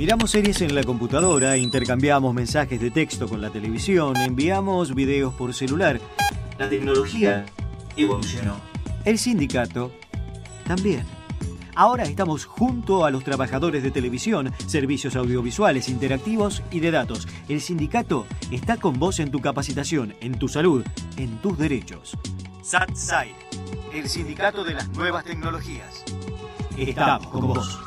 [0.00, 5.54] Miramos series en la computadora, intercambiamos mensajes de texto con la televisión, enviamos videos por
[5.54, 6.00] celular.
[6.58, 7.46] La tecnología
[7.96, 8.56] evolucionó.
[9.04, 9.92] El sindicato
[10.66, 11.13] también.
[11.76, 17.26] Ahora estamos junto a los trabajadores de televisión, servicios audiovisuales, interactivos y de datos.
[17.48, 20.84] El sindicato está con vos en tu capacitación, en tu salud,
[21.16, 22.16] en tus derechos.
[22.62, 23.34] SATSAI,
[23.92, 26.04] el sindicato de las nuevas tecnologías.
[26.76, 27.80] estamos con vos.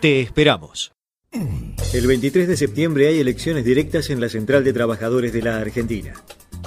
[0.00, 0.92] Te esperamos.
[1.92, 6.14] El 23 de septiembre hay elecciones directas en la Central de Trabajadores de la Argentina.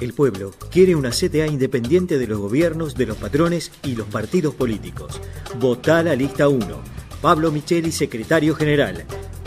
[0.02, 4.54] El pueblo quiere una CTA independiente de los gobiernos, de los patrones y los partidos
[4.54, 5.22] políticos.
[5.60, 6.66] Votá la lista 1.
[7.22, 9.06] Pablo Micheli, secretario general.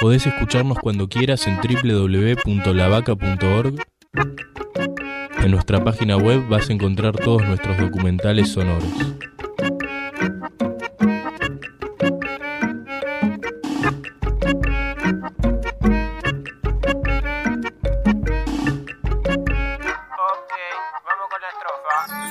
[0.00, 3.74] Podés escucharnos cuando quieras en www.lavaca.org.
[5.40, 8.88] En nuestra página web vas a encontrar todos nuestros documentales sonoros.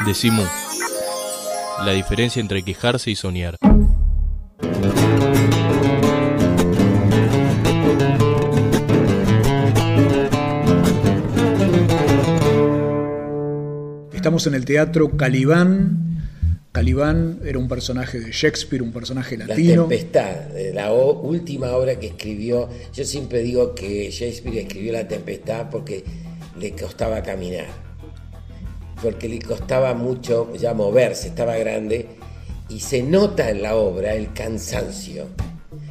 [0.09, 0.49] Decimos
[1.85, 3.57] la diferencia entre quejarse y soñar.
[14.11, 16.23] Estamos en el teatro Calibán.
[16.71, 19.85] Calibán era un personaje de Shakespeare, un personaje La latino.
[19.85, 22.67] Tempestad, eh, la última obra que escribió.
[22.95, 26.03] Yo siempre digo que Shakespeare escribió La Tempestad porque
[26.59, 27.88] le costaba caminar.
[29.01, 32.07] Porque le costaba mucho ya moverse, estaba grande.
[32.69, 35.27] Y se nota en la obra el cansancio.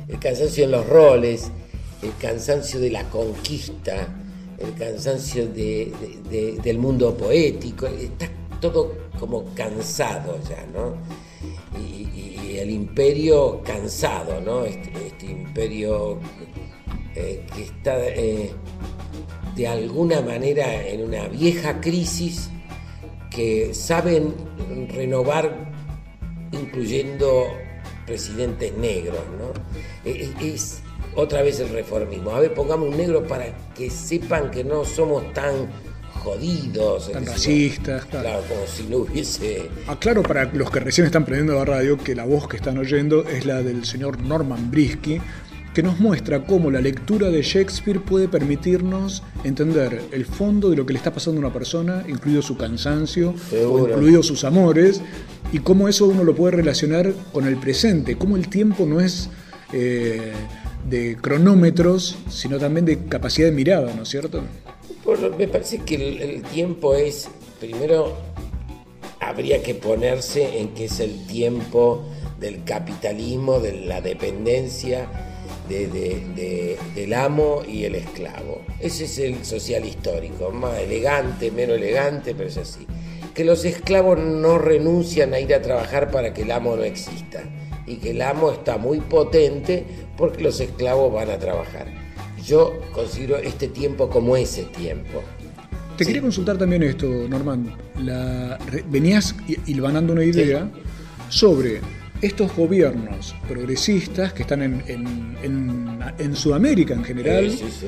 [0.09, 1.51] El cansancio en los roles,
[2.03, 4.07] el cansancio de la conquista,
[4.59, 5.92] el cansancio de-
[6.31, 7.87] de- de- del mundo poético.
[7.87, 8.29] Está
[8.61, 10.94] todo como cansado ya, ¿no?
[11.79, 14.64] y, y- el imperio cansado, ¿no?
[14.64, 16.18] Este, este imperio
[17.14, 18.51] eh, que está eh,
[19.55, 22.51] de alguna manera en una vieja crisis
[23.38, 24.35] que saben
[24.92, 25.70] renovar
[26.51, 27.44] incluyendo
[28.05, 29.53] presidentes negros, ¿no?
[30.05, 30.81] Eh, eh, Es,
[31.14, 32.33] otra vez el reformismo.
[32.33, 35.68] A ver, pongamos un negro para que sepan que no somos tan
[36.14, 37.12] jodidos.
[37.12, 38.29] Tan racistas, claro.
[38.29, 39.70] Claro, como si no hubiese...
[39.87, 43.22] Aclaro para los que recién están prendiendo la radio que la voz que están oyendo
[43.22, 45.20] es la del señor Norman Brisky,
[45.79, 50.85] que nos muestra cómo la lectura de Shakespeare puede permitirnos entender el fondo de lo
[50.85, 55.01] que le está pasando a una persona, incluido su cansancio, o incluido sus amores,
[55.53, 59.31] y cómo eso uno lo puede relacionar con el presente, cómo el tiempo no es
[59.73, 60.33] eh,
[60.91, 64.43] de cronómetros, sino también de capacidad de mirada, ¿no es cierto?
[65.05, 67.29] Bueno, me parece que el, el tiempo es,
[67.61, 68.17] primero,
[69.21, 72.05] habría que ponerse en que es el tiempo
[72.41, 75.09] del capitalismo, de la dependencia
[75.69, 78.63] de- de- de- del amo y el esclavo.
[78.81, 82.87] Ese es el social histórico, más elegante, menos elegante, pero es así.
[83.35, 87.43] Que los esclavos no renuncian a ir a trabajar para que el amo no exista
[87.87, 89.85] y que el amo está muy potente
[90.17, 91.87] porque los esclavos van a trabajar.
[92.45, 95.23] Yo considero este tiempo como ese tiempo.
[95.97, 97.75] Te quería consultar también esto, Norman.
[98.01, 98.57] La,
[98.89, 100.69] venías hi- hilvanando una idea
[101.29, 101.81] sobre
[102.23, 107.87] estos gobiernos progresistas que están en, en- en- en Sudamérica en general, Eh, sí, sí.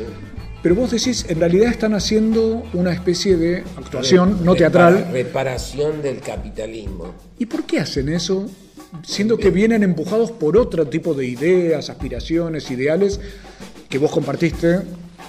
[0.63, 5.09] pero vos decís, en realidad están haciendo una especie de actuación no Repara- teatral.
[5.13, 7.15] Reparación del capitalismo.
[7.39, 8.49] ¿Y por qué hacen eso?
[9.05, 13.21] Siendo que vienen empujados por otro tipo de ideas, aspiraciones, ideales
[13.89, 14.81] que vos compartiste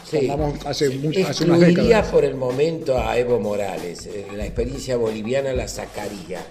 [0.10, 0.30] Sí.
[0.66, 2.08] hace, mucho- hace unas décadas.
[2.10, 4.08] por el momento a Evo Morales.
[4.08, 6.42] Eh, La experiencia boliviana la sacaría.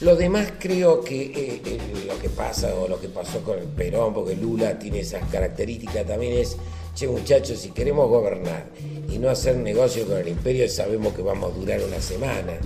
[0.00, 3.64] Lo demás creo que eh, eh, lo que pasa o lo que pasó con el
[3.64, 6.58] Perón, porque Lula tiene esas características también es,
[6.94, 8.66] che muchachos, si queremos gobernar
[9.08, 12.58] y no hacer negocio con el imperio, sabemos que vamos a durar una semana.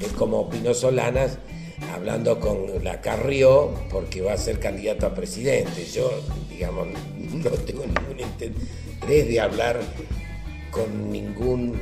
[0.00, 1.36] Es como Pino Solanas
[1.92, 5.84] hablando con la Carrió porque va a ser candidato a presidente.
[5.84, 6.10] Yo,
[6.48, 9.78] digamos, no tengo ningún interés de hablar
[10.70, 11.78] con ningún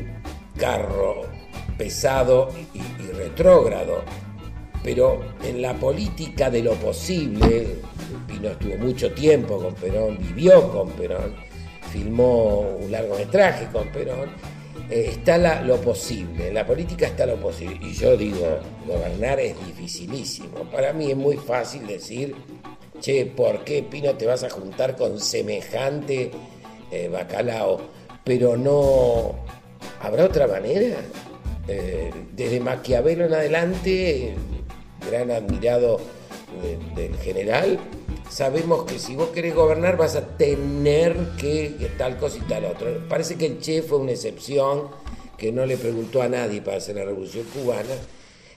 [0.59, 1.23] carro
[1.79, 4.03] pesado y retrógrado
[4.87, 7.67] pero en la política de lo posible,
[8.29, 11.35] Pino estuvo mucho tiempo con Perón, vivió con Perón,
[11.91, 14.31] filmó un largometraje con Perón,
[14.89, 17.81] eh, está la- lo posible, en la política está lo posible.
[17.85, 18.47] Y yo digo,
[18.87, 20.61] gobernar es dificilísimo.
[20.71, 22.37] Para mí es muy fácil decir,
[23.01, 26.31] che, ¿por qué Pino te vas a juntar con semejante
[26.93, 27.81] eh, bacalao?
[28.23, 29.35] Pero no,
[30.01, 30.95] ¿habrá otra manera?
[31.67, 34.35] Eh, desde Maquiavelo en adelante,
[35.11, 35.99] gran admirado
[36.63, 37.79] de- del general,
[38.31, 42.89] sabemos que si vos querés gobernar vas a tener que, tal cosa y tal otra.
[43.09, 44.89] Parece que el Che fue una excepción
[45.37, 47.95] que no le preguntó a nadie para hacer la revolución cubana,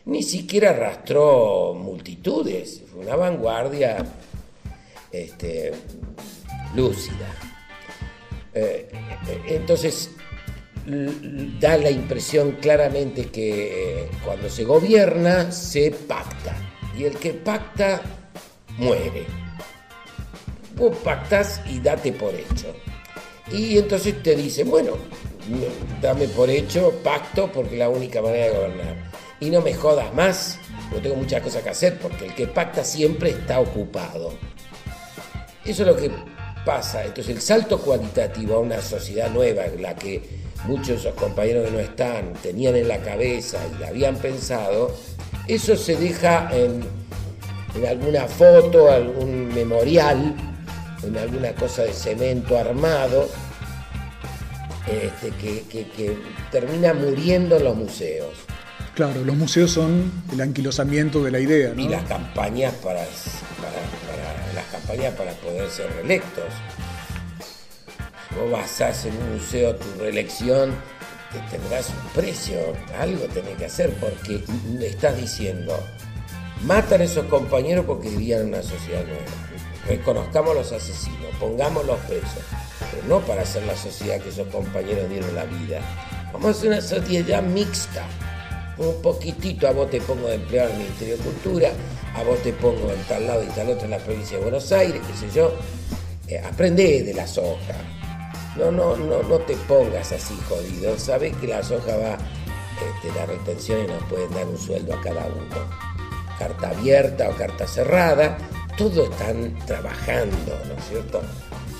[0.06, 4.06] ni siquiera arrastró multitudes, fue una vanguardia
[5.12, 5.72] este,
[6.76, 7.28] lúcida.
[8.54, 10.12] Eh, eh, entonces,
[11.60, 16.56] da la impresión claramente que eh, cuando se gobierna se pacta
[16.98, 18.02] y el que pacta
[18.78, 19.26] muere.
[20.76, 22.74] Vos pactás y date por hecho.
[23.52, 24.94] Y entonces te dicen, bueno,
[25.50, 29.12] no, dame por hecho pacto porque es la única manera de gobernar.
[29.40, 30.60] Y no me jodas más,
[30.92, 34.34] no tengo muchas cosas que hacer porque el que pacta siempre está ocupado.
[35.66, 36.12] Eso es lo que
[36.66, 37.04] pasa.
[37.04, 41.66] Entonces el salto cualitativo a una sociedad nueva, en la que muchos de esos compañeros
[41.66, 44.94] que no están tenían en la cabeza y la habían pensado,
[45.48, 46.82] eso se deja en,
[47.76, 50.36] en alguna foto, algún memorial,
[51.04, 53.28] en alguna cosa de cemento armado,
[54.88, 56.18] este, que, que- que
[56.52, 58.30] termina muriendo en los museos.
[58.96, 61.82] Claro, los museos son el anquilosamiento de la idea, ¿no?
[61.82, 63.72] y las campañas para, para,
[64.08, 66.44] para- las campañas para poder ser reelectos.
[68.36, 70.76] Vos basás en un museo tu reelección,
[71.32, 72.58] te tendrás un precio,
[73.00, 74.44] algo tenés que hacer, porque
[74.82, 75.78] estás diciendo,
[76.64, 79.26] matan a esos compañeros porque vivían en una sociedad nueva.
[79.88, 82.44] Reconozcamos los asesinos, pongámoslos presos,
[82.92, 85.82] pero no para hacer la sociedad que esos compañeros dieron la vida.
[86.32, 88.06] Vamos a hacer una sociedad mixta
[88.78, 91.72] un poquitito, a vos te pongo de empleado en el Ministerio de Cultura,
[92.16, 94.72] a vos te pongo en tal lado y tal otro en la provincia de Buenos
[94.72, 95.54] Aires, qué sé yo.
[96.28, 97.99] Eh, aprendé de la soja.
[98.58, 100.98] No, no, no, no te pongas así jodido.
[100.98, 105.26] Sabés que la soja va, este, las retenciones nos pueden dar un sueldo a cada
[105.28, 105.90] uno.
[106.38, 108.38] Carta abierta o carta cerrada,
[108.78, 111.22] todos están trabajando, ¿no es cierto?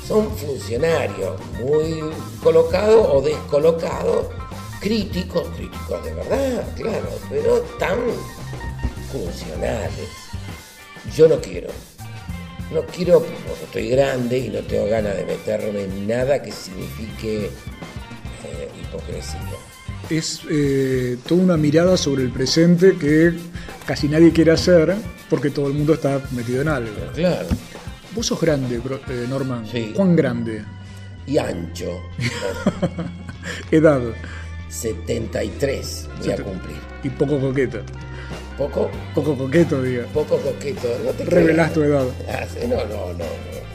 [0.06, 2.04] Son funcionarios muy
[2.44, 4.28] colocados o descolocados,
[4.82, 8.00] críticos, críticos de verdad, claro, pero tan
[9.12, 10.10] funcionales.
[11.16, 11.70] Yo no quiero.
[12.74, 17.46] No quiero, porque estoy grande y no tengo ganas de meterme en nada que signifique
[17.46, 19.42] eh, hipocresía.
[20.10, 23.34] Es eh, toda una mirada sobre el presente que
[23.86, 24.96] casi nadie quiere hacer
[25.30, 26.96] porque todo el mundo está metido en algo.
[27.14, 27.48] Claro.
[28.16, 29.68] Vos sos grande, eh, Norman.
[29.68, 29.92] Sí.
[29.96, 30.64] ¿Cuán grande?
[31.26, 32.02] Y ancho.
[33.72, 34.02] Edad.
[34.70, 36.78] 73 voy a cumplir.
[37.04, 37.82] Y poco coqueta.
[38.60, 40.04] Poco, Poco coqueto, diga.
[40.14, 40.88] poco coqueto.
[41.04, 42.04] No te Revelás tu edad.
[42.30, 43.26] Ah, sí, No, no, no, no,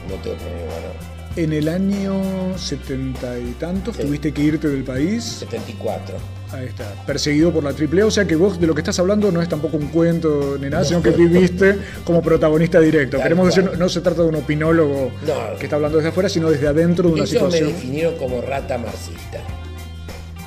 [0.09, 1.15] no tengo problema, no.
[1.41, 4.03] En el año setenta y tantos Sí.
[4.03, 5.23] tuviste que irte del país.
[5.25, 6.15] 74.
[6.53, 6.85] Ahí está.
[7.05, 8.05] Perseguido por la AAA.
[8.05, 10.69] O sea que vos de lo que estás hablando no es tampoco un cuento ni
[10.69, 11.75] nada, sino que viviste
[12.05, 13.17] como protagonista directo.
[13.21, 15.57] Queremos decir, no, no se trata de un opinólogo No.
[15.59, 17.67] que está hablando desde afuera, sino desde adentro de una Ellos me situación.
[17.73, 19.39] definieron como rata marxista.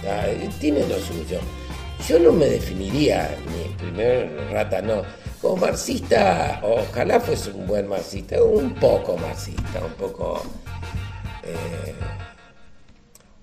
[0.07, 0.25] Ah,
[0.61, 1.39] Tienen lo suyo.
[2.07, 5.03] Yo no me definiría, ni primero rata no.
[5.41, 10.43] Como marxista, ojalá fuese un buen marxista, un poco marxista, un poco.
[11.45, 11.95] eh,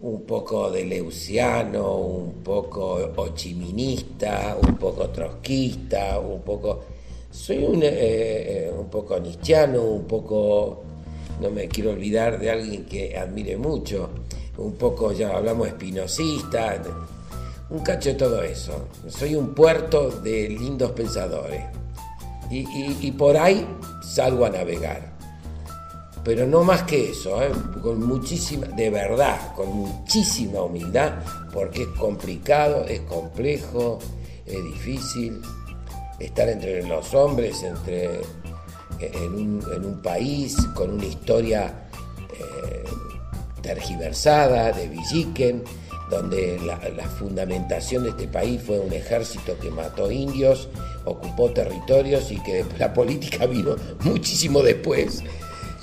[0.01, 6.83] un poco de leuciano, un poco hochiminista, un poco trotskista, un poco.
[7.31, 7.89] Soy un, eh,
[8.67, 10.83] eh, un poco nichiano, un poco.
[11.41, 14.09] No me quiero olvidar de alguien que admire mucho,
[14.57, 16.81] un poco, ya hablamos, espinosista,
[17.69, 18.89] un cacho de todo eso.
[19.07, 21.63] Soy un puerto de lindos pensadores.
[22.51, 23.67] Y, por ahí
[24.03, 25.15] salgo a navegar
[26.25, 27.51] pero no más que eso, ¿eh?
[27.83, 31.13] con muchísima, de verdad, con muchísima humildad,
[31.53, 33.99] porque es complicado, es complejo,
[34.43, 35.39] es difícil.
[36.19, 38.21] estar entre los hombres, entre,
[38.99, 41.89] en, un, en un país con una historia
[42.33, 42.83] eh,
[43.61, 45.63] tergiversada de Villiquen,
[46.09, 46.77] donde la,
[47.07, 50.69] fundamentación de este país fue un ejército que mató indios,
[51.05, 55.23] ocupó territorios y que la política vino muchísimo después.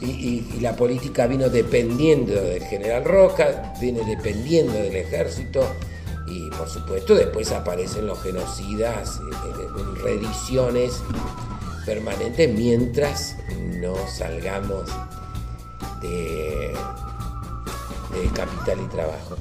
[0.01, 5.65] Y, la política vino dependiendo del general Roca, viene dependiendo del ejército
[6.27, 11.03] y por supuesto después aparecen los genocidas en reediciones
[11.85, 13.37] permanentes mientras
[13.81, 14.89] no salgamos
[16.01, 16.73] de
[18.35, 19.37] capital y trabajo.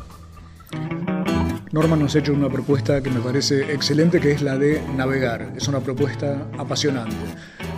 [1.71, 5.53] Norma nos ha hecho una propuesta que me parece excelente, que es la de navegar.
[5.55, 7.15] Es una propuesta apasionante.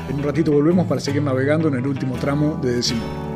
[0.10, 3.34] En un ratito volvemos para seguir navegando en el último tramo de Decimón.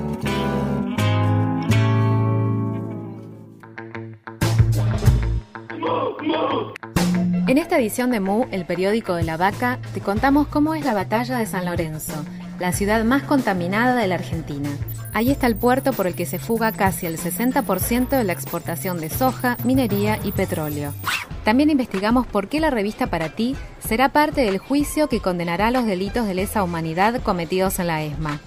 [7.48, 10.94] En esta edición de Mu, el periódico de la vaca, te contamos cómo es la
[10.94, 12.14] batalla de San Lorenzo,
[12.60, 14.70] la ciudad más contaminada de la Argentina.
[15.14, 19.00] Ahí está el puerto por el que se fuga casi el 60% de la exportación
[19.00, 20.94] de soja, minería y petróleo.
[21.44, 25.86] También investigamos por qué la revista Para Ti será parte del juicio que condenará los
[25.86, 28.42] delitos de lesa humanidad cometidos en la ESMA.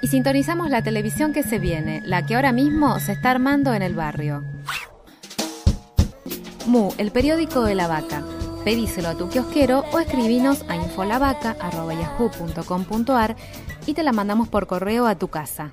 [0.00, 3.82] Y sintonizamos la televisión que se viene, la que ahora mismo se está armando en
[3.82, 4.44] el barrio.
[6.66, 8.22] Mu, el periódico de la vaca.
[8.68, 13.34] Pedíselo a tu kiosquero o escribinos a infolavaca.yahoo.com.ar
[13.86, 15.72] y te la mandamos por correo a tu casa.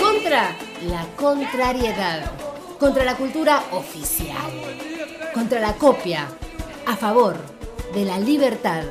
[0.00, 0.56] Contra
[0.88, 2.30] la contrariedad,
[2.78, 4.36] contra la cultura oficial,
[5.34, 6.28] contra la copia,
[6.86, 7.36] a favor
[7.92, 8.84] de la libertad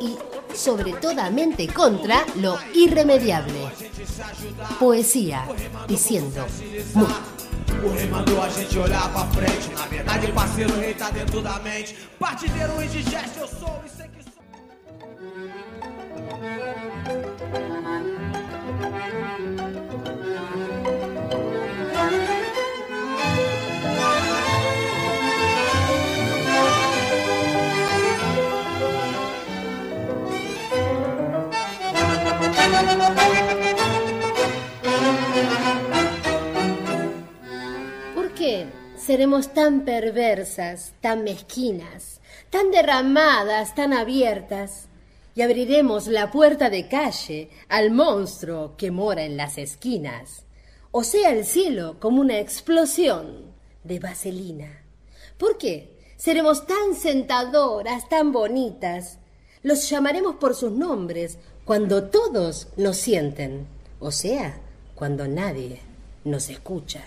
[0.00, 0.16] y
[0.54, 3.72] sobre toda mente contra lo irremediable.
[4.78, 5.44] Poesía
[5.88, 6.46] diciendo
[6.94, 7.06] mu.
[7.84, 9.70] O rei mandou a gente olhar pra frente.
[9.72, 11.96] Na verdade, parceiro, o rei tá dentro da mente.
[12.18, 14.42] Partideiro indigesto, eu sou e sei que sou.
[33.14, 33.37] ¿Por
[39.08, 44.88] seremos tan perversas, tan mezquinas, tan derramadas, tan abiertas?
[45.34, 50.44] Y abriremos la puerta de calle al monstruo que mora en las esquinas,
[50.90, 54.82] o sea el cielo como una explosión de vaselina.
[55.38, 59.20] ¿Por qué seremos tan sentadoras, tan bonitas?
[59.62, 63.66] Los llamaremos por sus nombres cuando todos nos sienten,
[64.00, 64.60] o sea,
[64.94, 65.80] cuando nadie
[66.24, 67.04] nos escucha.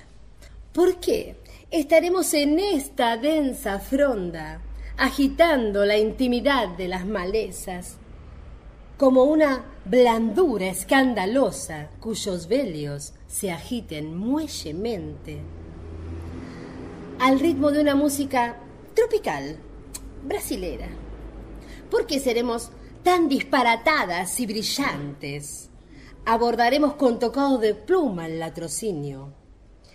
[0.74, 1.36] ¿Por qué
[1.72, 4.62] estaremos en esta densa fronda,
[4.98, 7.96] agitando la intimidad de las malezas,
[8.98, 15.40] como una blandura escandalosa cuyos velios se agiten muellemente,
[17.20, 18.58] al ritmo de una música
[18.94, 19.56] tropical,
[20.26, 20.90] brasilera?
[21.90, 22.70] ¿Por qué seremos
[23.02, 25.70] tan disparatadas y brillantes?
[26.26, 29.41] Abordaremos con tocado de pluma el latrocinio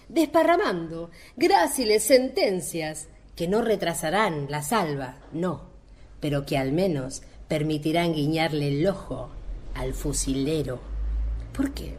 [0.08, 5.62] desparramando gráciles sentencias que no retrasarán la salva, no,
[6.20, 9.30] pero que al menos permitirán guiñarle el ojo
[9.74, 10.80] al fusilero.
[11.52, 11.94] ¿Por qué?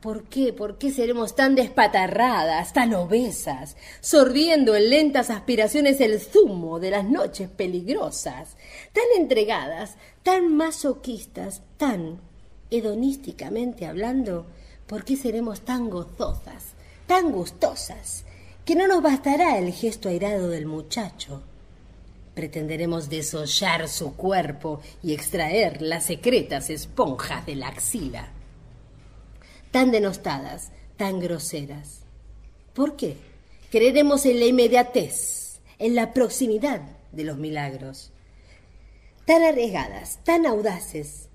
[0.00, 0.52] ¿Por qué?
[0.52, 7.04] ¿Por qué seremos tan despatarradas, tan obesas, sorbiendo en lentas aspiraciones el zumo de las
[7.04, 8.56] noches peligrosas,
[8.92, 12.20] tan entregadas, tan masoquistas, tan
[12.70, 14.46] hedonísticamente hablando?
[14.86, 16.75] ¿Por qué seremos tan gozosas,
[17.06, 18.24] tan gustosas,
[18.64, 21.42] que no nos bastará el gesto airado del muchacho.
[22.34, 28.28] Pretenderemos desollar su cuerpo y extraer las secretas esponjas de la axila.
[29.70, 32.00] Tan denostadas, tan groseras.
[32.74, 33.16] ¿Por qué?
[33.70, 36.82] Creeremos en la inmediatez, en la proximidad
[37.12, 38.12] de los milagros.
[39.24, 41.28] Tan arriesgadas, tan audaces.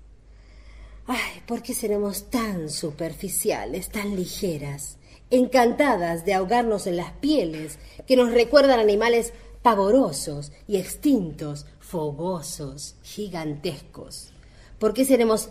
[1.06, 4.98] Ay, ¿por qué seremos tan superficiales, tan ligeras?
[5.32, 14.32] Encantadas de ahogarnos en las pieles que nos recuerdan animales pavorosos y extintos, fogosos, gigantescos.
[14.78, 15.48] ¿Por qué seremos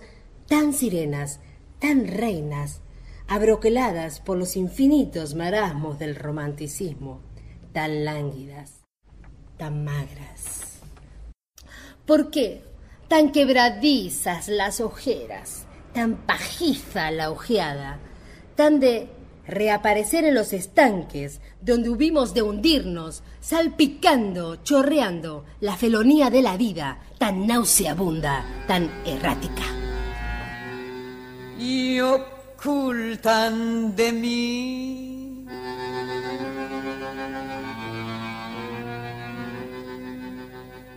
[0.47, 1.39] tan sirenas,
[1.79, 2.81] tan reinas,
[3.27, 7.21] abroqueladas por los infinitos marasmos del romanticismo,
[7.73, 8.81] tan lánguidas,
[9.57, 10.79] tan magras?
[12.05, 12.61] ¿Por qué
[13.07, 17.99] tan quebradizas las ojeras, tan pajiza la ojeada,
[18.55, 19.09] tan de
[19.47, 26.99] reaparecer en los estanques donde hubimos de hundirnos, salpicando, chorreando la felonía de la vida,
[27.17, 29.63] tan nauseabunda, tan errática?
[31.61, 33.55] y ocultan
[33.95, 35.45] de mí.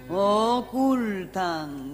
[0.08, 1.93] Ocultan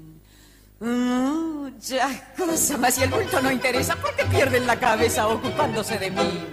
[0.81, 6.11] muchas cosas, mas si el bulto no interesa, ¿por qué pierden la cabeza ocupándose de
[6.11, 6.47] mí?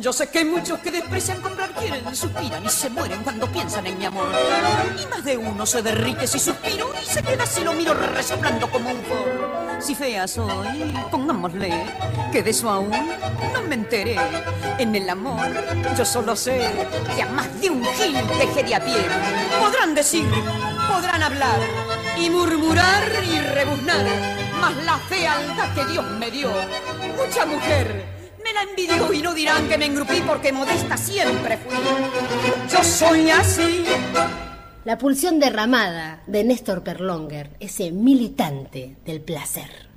[0.00, 3.86] Yo sé que hay muchos que desprecian comprar, quieren, suspiran y se mueren cuando piensan
[3.86, 4.28] en mi amor.
[4.98, 8.70] Y más de uno se derrite si suspiro y se queda si lo miro resoplando
[8.70, 9.50] como un forro.
[9.78, 11.84] Si fea soy, pongámosle
[12.32, 14.16] que de eso aún no me enteré.
[14.78, 15.46] En el amor
[15.96, 16.70] yo solo sé
[17.14, 19.04] que a más de un gil dejé a pie.
[19.60, 20.24] Podrán decir,
[20.90, 21.60] podrán hablar
[22.18, 24.06] y murmurar y rebuznar,
[24.60, 26.50] mas la fealdad que Dios me dio,
[27.16, 28.04] mucha mujer
[28.42, 31.76] me la envidió y no dirán que me engrupí porque modesta siempre fui.
[32.70, 33.84] Yo soy así.
[34.84, 39.89] La pulsión derramada de Néstor Perlonger, ese militante del placer.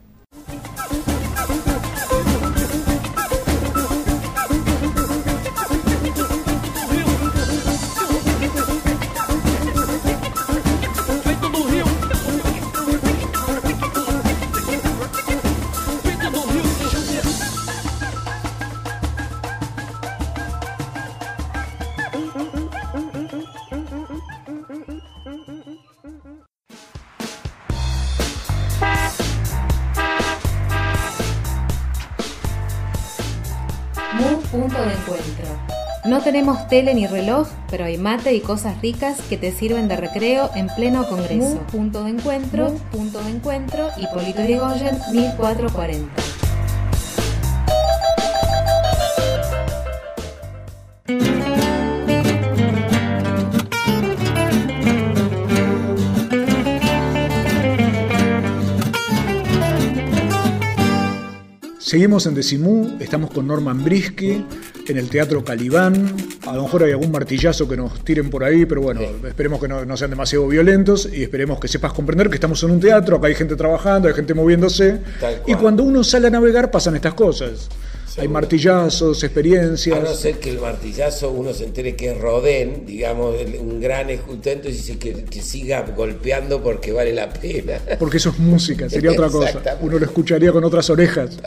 [36.44, 40.50] Tenemos tele ni reloj, pero hay mate y cosas ricas que te sirven de recreo
[40.56, 41.60] en pleno congreso.
[41.72, 46.33] Punto de encuentro, punto de encuentro, Hipólito Yrigoyen 1440.
[61.94, 64.44] Seguimos en Decimú, estamos con Norman Brisky
[64.88, 66.12] en el Teatro Calibán.
[66.48, 69.68] A lo mejor hay algún martillazo que nos tiren por ahí, pero bueno, esperemos que
[69.68, 73.18] no, no sean demasiado violentos y esperemos que sepas comprender que estamos en un teatro,
[73.18, 75.02] acá hay gente trabajando, hay gente moviéndose.
[75.46, 77.70] Y cuando uno sale a navegar pasan estas cosas.
[78.18, 79.98] Hay martillazos, experiencias.
[79.98, 84.10] A no ser que el martillazo uno se entere que es Rodén, digamos, un gran
[84.10, 87.80] ejecutante, y dice que, que siga golpeando porque vale la pena.
[88.00, 89.62] Porque eso es música, sería otra cosa.
[89.82, 91.38] Uno lo escucharía con otras orejas.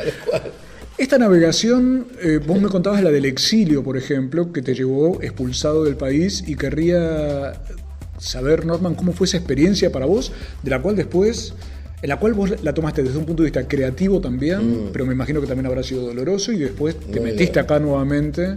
[0.98, 5.84] Esta navegación, eh, vos me contabas la del exilio, por ejemplo, que te llevó expulsado
[5.84, 7.60] del país y querría
[8.18, 11.52] saber, Norman, cómo fue esa experiencia para vos, de la cual después,
[12.02, 15.12] en la cual vos la tomaste desde un punto de vista creativo también, pero me
[15.14, 17.22] imagino que también habrá sido doloroso y después te Mm.
[17.22, 17.74] Muy metiste doloroso.
[17.74, 18.54] acá nuevamente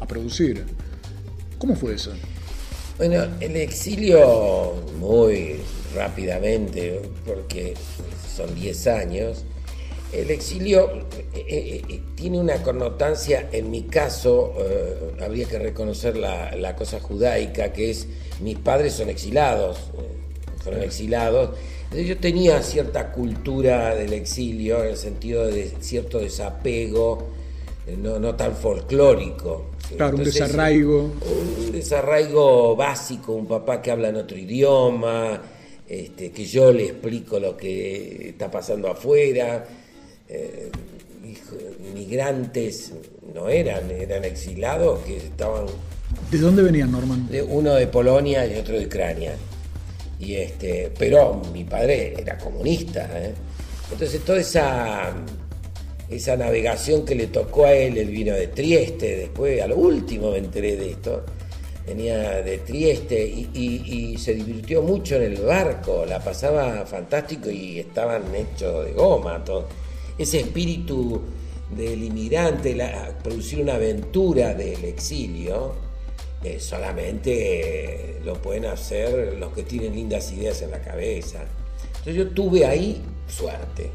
[0.00, 0.64] a producir.
[1.58, 2.12] ¿Cómo fue eso?
[2.98, 5.56] Bueno, el exilio muy
[5.94, 7.74] rápidamente, porque
[8.36, 9.44] son 10 años,
[10.12, 10.90] el exilio
[11.34, 16.76] eh, eh, eh, tiene una connotancia, en mi caso, eh, habría que reconocer la, la
[16.76, 18.06] cosa judaica, que es,
[18.40, 21.50] mis padres son exilados, eh, fueron exilados,
[22.02, 27.28] yo tenía cierta cultura del exilio, en el sentido de cierto desapego,
[27.86, 29.66] eh, no, no tan folclórico.
[29.96, 31.12] Claro, un desarraigo.
[31.66, 35.40] un desarraigo básico, un papá que habla en otro idioma,
[35.88, 39.64] este, que yo le explico lo que está pasando afuera.
[40.28, 40.70] Eh,
[41.94, 42.92] migrantes
[43.34, 45.66] no eran, eran exilados que estaban
[46.30, 47.28] ¿De dónde venían, Norman?
[47.30, 49.34] de- uno de Polonia y otro de Ucrania.
[50.32, 53.08] Este, pero mi padre era comunista.
[53.12, 53.34] ¿eh?
[53.92, 55.12] Entonces toda esa,
[56.36, 60.38] navegación que le tocó a él, él vino de Trieste, después a lo último me
[60.38, 61.24] enteré de esto,
[61.86, 68.22] venía de Trieste y, se divirtió mucho en el barco, la pasaba fantástico y estaban
[68.34, 69.44] hechos de goma.
[69.44, 69.66] Todo.
[70.16, 71.20] Ese espíritu
[71.76, 72.76] del inmigrante,
[73.22, 75.83] producir una aventura del exilio,
[76.44, 81.40] eh, solamente lo pueden hacer los que tienen lindas ideas en la cabeza.
[81.86, 83.90] Entonces yo tuve ahí suerte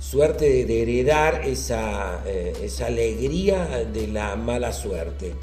[0.00, 5.34] suerte de, heredar esa, eh, esa alegría de la mala suerte.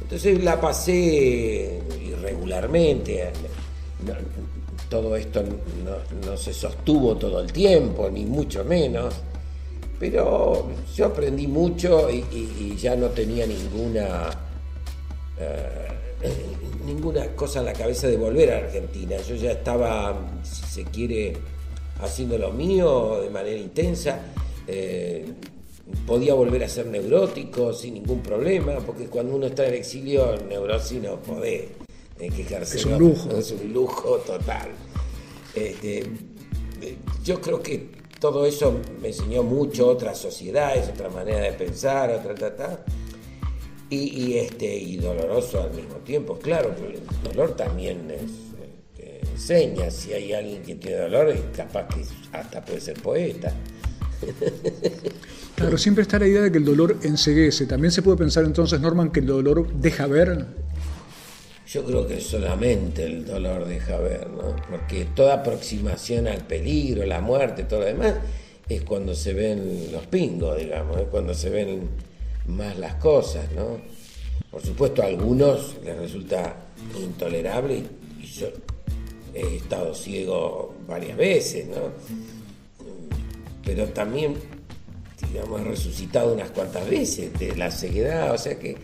[0.00, 3.24] Entonces la pasé irregularmente.
[4.06, 4.14] No-
[4.88, 5.42] todo esto
[6.24, 9.14] no, se sostuvo todo el tiempo, ni mucho menos.
[10.00, 14.30] Pero yo aprendí mucho y- y ya no tenía ninguna,
[15.40, 15.88] eh,
[16.84, 19.16] ninguna cosa en la cabeza de volver a Argentina.
[19.18, 21.36] Yo ya estaba, si se quiere,
[22.00, 24.20] haciendo lo mío de manera intensa.
[24.66, 25.24] Eh,
[26.06, 31.02] podía volver a ser neurótico sin ningún problema, porque cuando uno está en exilio, neurosis
[31.02, 31.68] no podés.
[32.16, 33.36] Tenés que Es un lujo.
[33.36, 34.70] Es un lujo total.
[35.54, 41.52] Este, eh, yo creo que todo eso me enseñó mucho, otras sociedades, otra manera de
[41.52, 42.84] pensar, otra ta, ta.
[43.90, 46.38] Y, y, este, y doloroso al mismo tiempo.
[46.38, 48.30] Claro, que el dolor también es,
[48.92, 49.90] este, enseña.
[49.90, 53.52] Si hay alguien que tiene dolor, es capaz que hasta puede ser poeta.
[55.54, 57.66] Claro, siempre está la idea de que el dolor enseguece.
[57.66, 60.46] También se puede pensar entonces, Norman, que el dolor deja ver.
[61.66, 64.56] Yo creo que solamente el dolor deja ver, ¿no?
[64.70, 68.14] Porque toda aproximación al peligro, la muerte, todo lo demás,
[68.68, 71.88] es cuando se ven los pingos, digamos, es cuando se ven
[72.48, 73.78] más las cosas, ¿no?
[74.50, 76.56] Por supuesto, a algunos les resulta
[76.98, 77.82] intolerable
[78.20, 78.48] y, yo
[79.34, 81.92] he estado ciego varias veces, ¿no?
[83.64, 84.34] Pero también,
[85.30, 88.76] digamos, he resucitado unas cuantas veces de la ceguedad, o sea que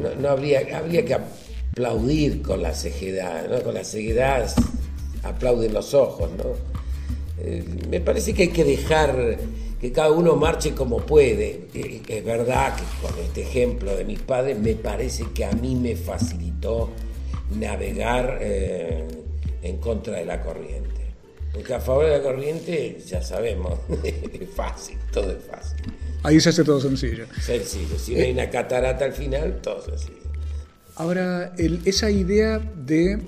[0.00, 3.62] no, no habría, habría que aplaudir con la ceguedad, ¿no?
[3.62, 4.48] Con la ceguedad
[5.22, 6.54] aplauden los ojos, ¿no?
[7.38, 9.38] Eh, me parece que hay que dejar
[9.86, 11.68] que cada uno marche como puede.
[12.08, 15.94] Es verdad que con este ejemplo de mis padres me parece que a mí me
[15.96, 16.90] facilitó
[17.54, 19.06] navegar eh,
[19.62, 20.90] en contra de la corriente.
[21.52, 25.78] Porque a favor de la corriente, ya sabemos, es fácil, todo es fácil.
[26.22, 27.26] Ahí se hace todo sencillo.
[27.40, 30.16] Sencillo, si no hay una catarata al final, todo sencillo.
[30.96, 33.20] Ahora, el- esa idea de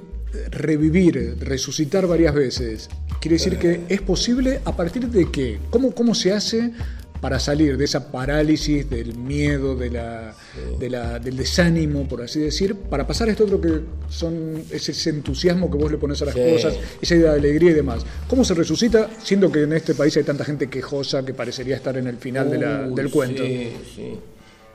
[0.51, 2.89] revivir, resucitar varias veces,
[3.21, 5.59] quiere decir que es posible a partir de qué?
[5.71, 6.73] ¿Cómo, cómo se hace
[7.21, 10.37] para salir de esa parálisis, del miedo, de la,
[10.79, 14.93] de la- del desánimo, por así decir, para pasar a esto otro que son ese,
[14.93, 16.41] ese entusiasmo que vos le pones a las Sí.
[16.53, 18.07] cosas, esa idea de alegría y demás?
[18.29, 21.97] ¿Cómo se resucita, siendo que en este país hay tanta gente quejosa que parecería estar
[21.97, 23.43] en el final de la- Uy, del cuento?
[23.45, 24.15] Sí, sí.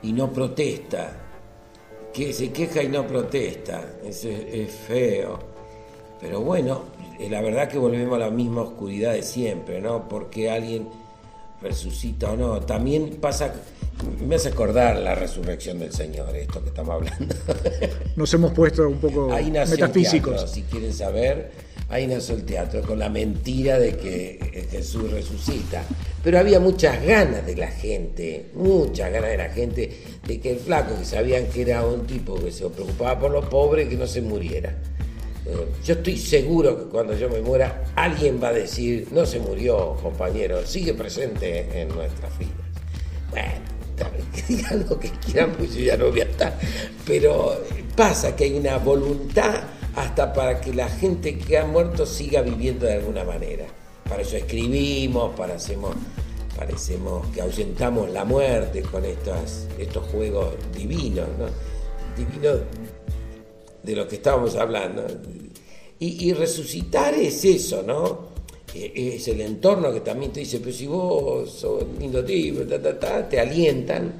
[0.02, 1.20] Y no protesta.
[2.14, 3.84] Que se queja y no protesta.
[4.06, 5.38] Eso es, es feo.
[6.20, 6.82] Pero bueno,
[7.18, 10.08] eh, la verdad que volvemos a la misma oscuridad de siempre, ¿no?
[10.08, 10.88] Porque alguien
[11.60, 12.60] resucita o no.
[12.60, 13.52] También pasa,
[14.26, 17.34] me hace acordar la resurrección del Señor, esto que estamos hablando.
[18.16, 20.34] Nos hemos puesto un poco Ahí metafísicos.
[20.34, 21.50] teatro, si quieren saber,
[21.88, 25.84] ahí nació el teatro, con la mentira de que eh, Jesús resucita.
[26.22, 29.90] Pero había muchas ganas de la gente, muchas ganas de la gente,
[30.26, 33.44] de que el flaco, que sabían que era un tipo que se preocupaba por los
[33.46, 34.74] pobres, que no se muriera.
[35.46, 39.38] Eh, Yo estoy seguro que cuando yo me muera, alguien va a decir, no se
[39.38, 42.52] murió, compañero, sigue presente en nuestras filas.
[43.30, 43.74] Bueno,
[44.34, 46.58] que digan lo que quieran, pues yo ya no voy a estar.
[47.06, 47.62] Pero
[47.94, 49.62] pasa que hay una voluntad
[49.96, 53.66] hasta para que la gente que ha muerto siga viviendo de alguna manera.
[54.08, 55.94] Para eso escribimos, para hacemos,
[56.56, 61.46] parecemos que ahuyentamos la muerte con estas, estos juegos divinos, ¿no?
[62.16, 62.60] Divinos
[63.82, 65.06] de lo que estábamos hablando.
[66.00, 68.34] Y, resucitar es eso, ¿no?
[68.74, 72.60] Eh, Es el entorno que también te dice, pero si vos sos lindo tipo,
[73.30, 74.12] te alientan.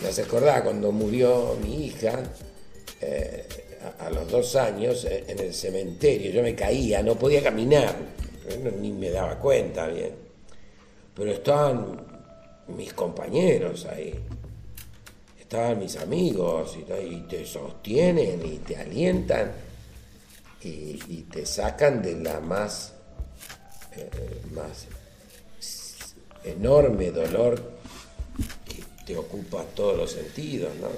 [0.00, 2.22] Me hace acordar cuando murió mi hija,
[3.00, 3.48] eh,
[3.98, 7.94] a, los dos años, eh, en el cementerio, yo me caía, no podía caminar,
[8.80, 10.14] ni me daba cuenta bien.
[11.14, 12.04] Pero estaban
[12.68, 14.14] mis compañeros ahí
[15.46, 19.52] estaban mis amigos y, te sostienen y te alientan
[20.60, 22.94] y, y te sacan de la más,
[23.96, 24.86] eh, más
[26.42, 27.62] enorme dolor
[28.64, 30.88] que te ocupa todos los sentidos, ¿no?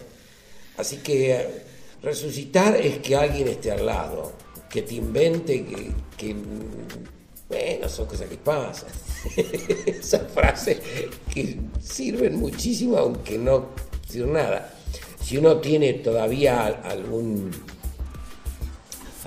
[0.78, 1.62] Así que eh,
[2.03, 4.32] resucitar es que alguien esté al lado,
[4.68, 5.64] que te invente,
[6.16, 6.36] que,
[7.49, 8.90] bueno, son cosas que pasan.
[9.86, 10.80] Esas frases
[11.32, 13.70] que sirven muchísimo aunque no
[14.09, 14.72] sirven nada.
[15.20, 17.51] si uno tiene todavía algún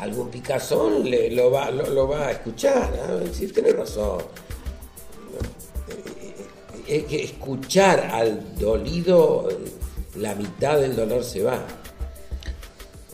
[0.01, 2.91] algún picazón, le, lo, va, lo, va a escuchar.
[3.07, 3.33] ¿no?
[3.33, 4.23] Sí, tenés razón.
[6.87, 9.47] Es que escuchar al dolido,
[10.15, 11.63] la mitad del dolor se va.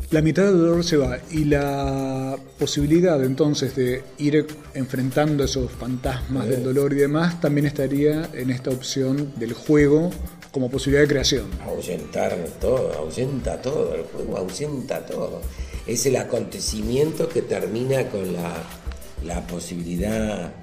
[0.09, 6.47] La mitad del dolor se va y la posibilidad entonces de ir enfrentando esos fantasmas
[6.47, 10.11] del dolor y demás también estaría en esta opción del juego
[10.53, 11.47] como posibilidad de creación.
[11.61, 15.41] Ahuyentar todo, ahuyenta todo, el juego ahuyenta todo.
[15.85, 18.53] Es el acontecimiento que termina con la,
[19.25, 20.53] la posibilidad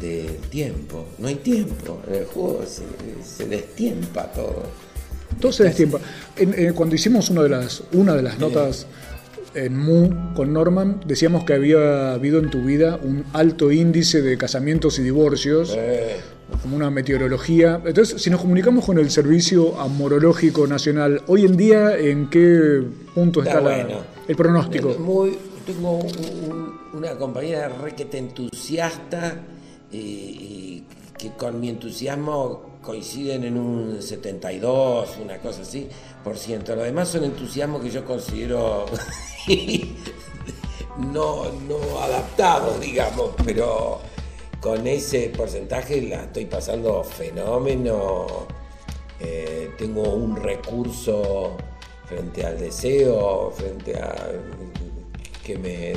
[0.00, 1.06] de tiempo.
[1.18, 2.82] No hay tiempo, en el juego se,
[3.24, 4.64] se destiempa todo.
[5.40, 5.98] Todo se destiempa.
[6.36, 8.86] En- eh, cuando hicimos una de las, una de las notas
[9.54, 14.36] en Mu con Norman, decíamos que había habido en tu vida un alto índice de
[14.36, 16.16] casamientos y divorcios, Eh,
[16.62, 17.80] como una meteorología.
[17.84, 22.82] Entonces, si nos comunicamos con el Servicio Amorológico Nacional, hoy en día, ¿en qué
[23.14, 24.00] punto está, Está la- bueno.
[24.26, 24.96] el pronóstico?
[24.98, 26.06] Muy, tengo un-
[26.50, 29.40] un- una compañera requete entusiasta
[29.92, 30.84] y
[31.18, 35.86] que con mi entusiasmo coinciden en un 72, una cosa así,
[36.24, 36.74] por ciento.
[36.74, 38.86] Lo demás son entusiasmos que yo considero
[40.96, 44.00] no, no adaptados, digamos, pero
[44.58, 48.46] con ese porcentaje la estoy pasando fenómeno.
[49.20, 51.58] Eh, tengo un recurso
[52.06, 54.14] frente al deseo, frente a
[55.44, 55.92] que me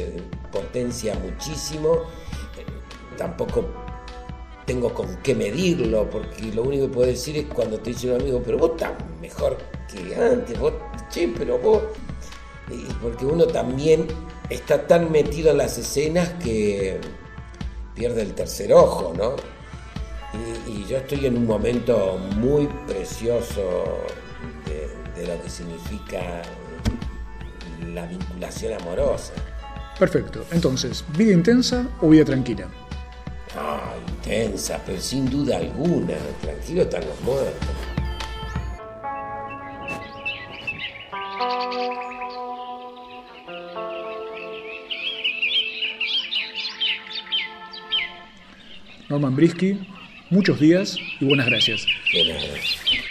[0.52, 2.00] potencia muchísimo.
[3.18, 3.91] Tampoco
[4.72, 8.22] tengo con qué medirlo, porque lo único que puedo decir es cuando te dice un
[8.22, 9.58] amigo, pero vos estás mejor
[9.92, 10.72] que antes, vos,
[11.10, 11.82] che, pero vos.
[12.70, 14.08] Y porque uno también
[14.50, 17.02] está tan metido en las escenas que
[17.96, 19.36] pierde el tercer ojo, ¿no?
[20.70, 23.98] Y, yo estoy en un momento muy precioso
[25.16, 26.42] de lo que significa
[27.94, 29.34] la vinculación amorosa.
[30.00, 30.46] Perfecto.
[30.52, 32.70] Entonces, ¿vida intensa o vida tranquila?
[33.56, 36.16] Ah, intensa, pero sin duda alguna.
[36.42, 37.68] Tranquilo están los muertos.
[49.10, 49.78] Norman Brisky,
[50.30, 51.86] muchos días y buenas gracias.
[52.14, 53.11] De nada.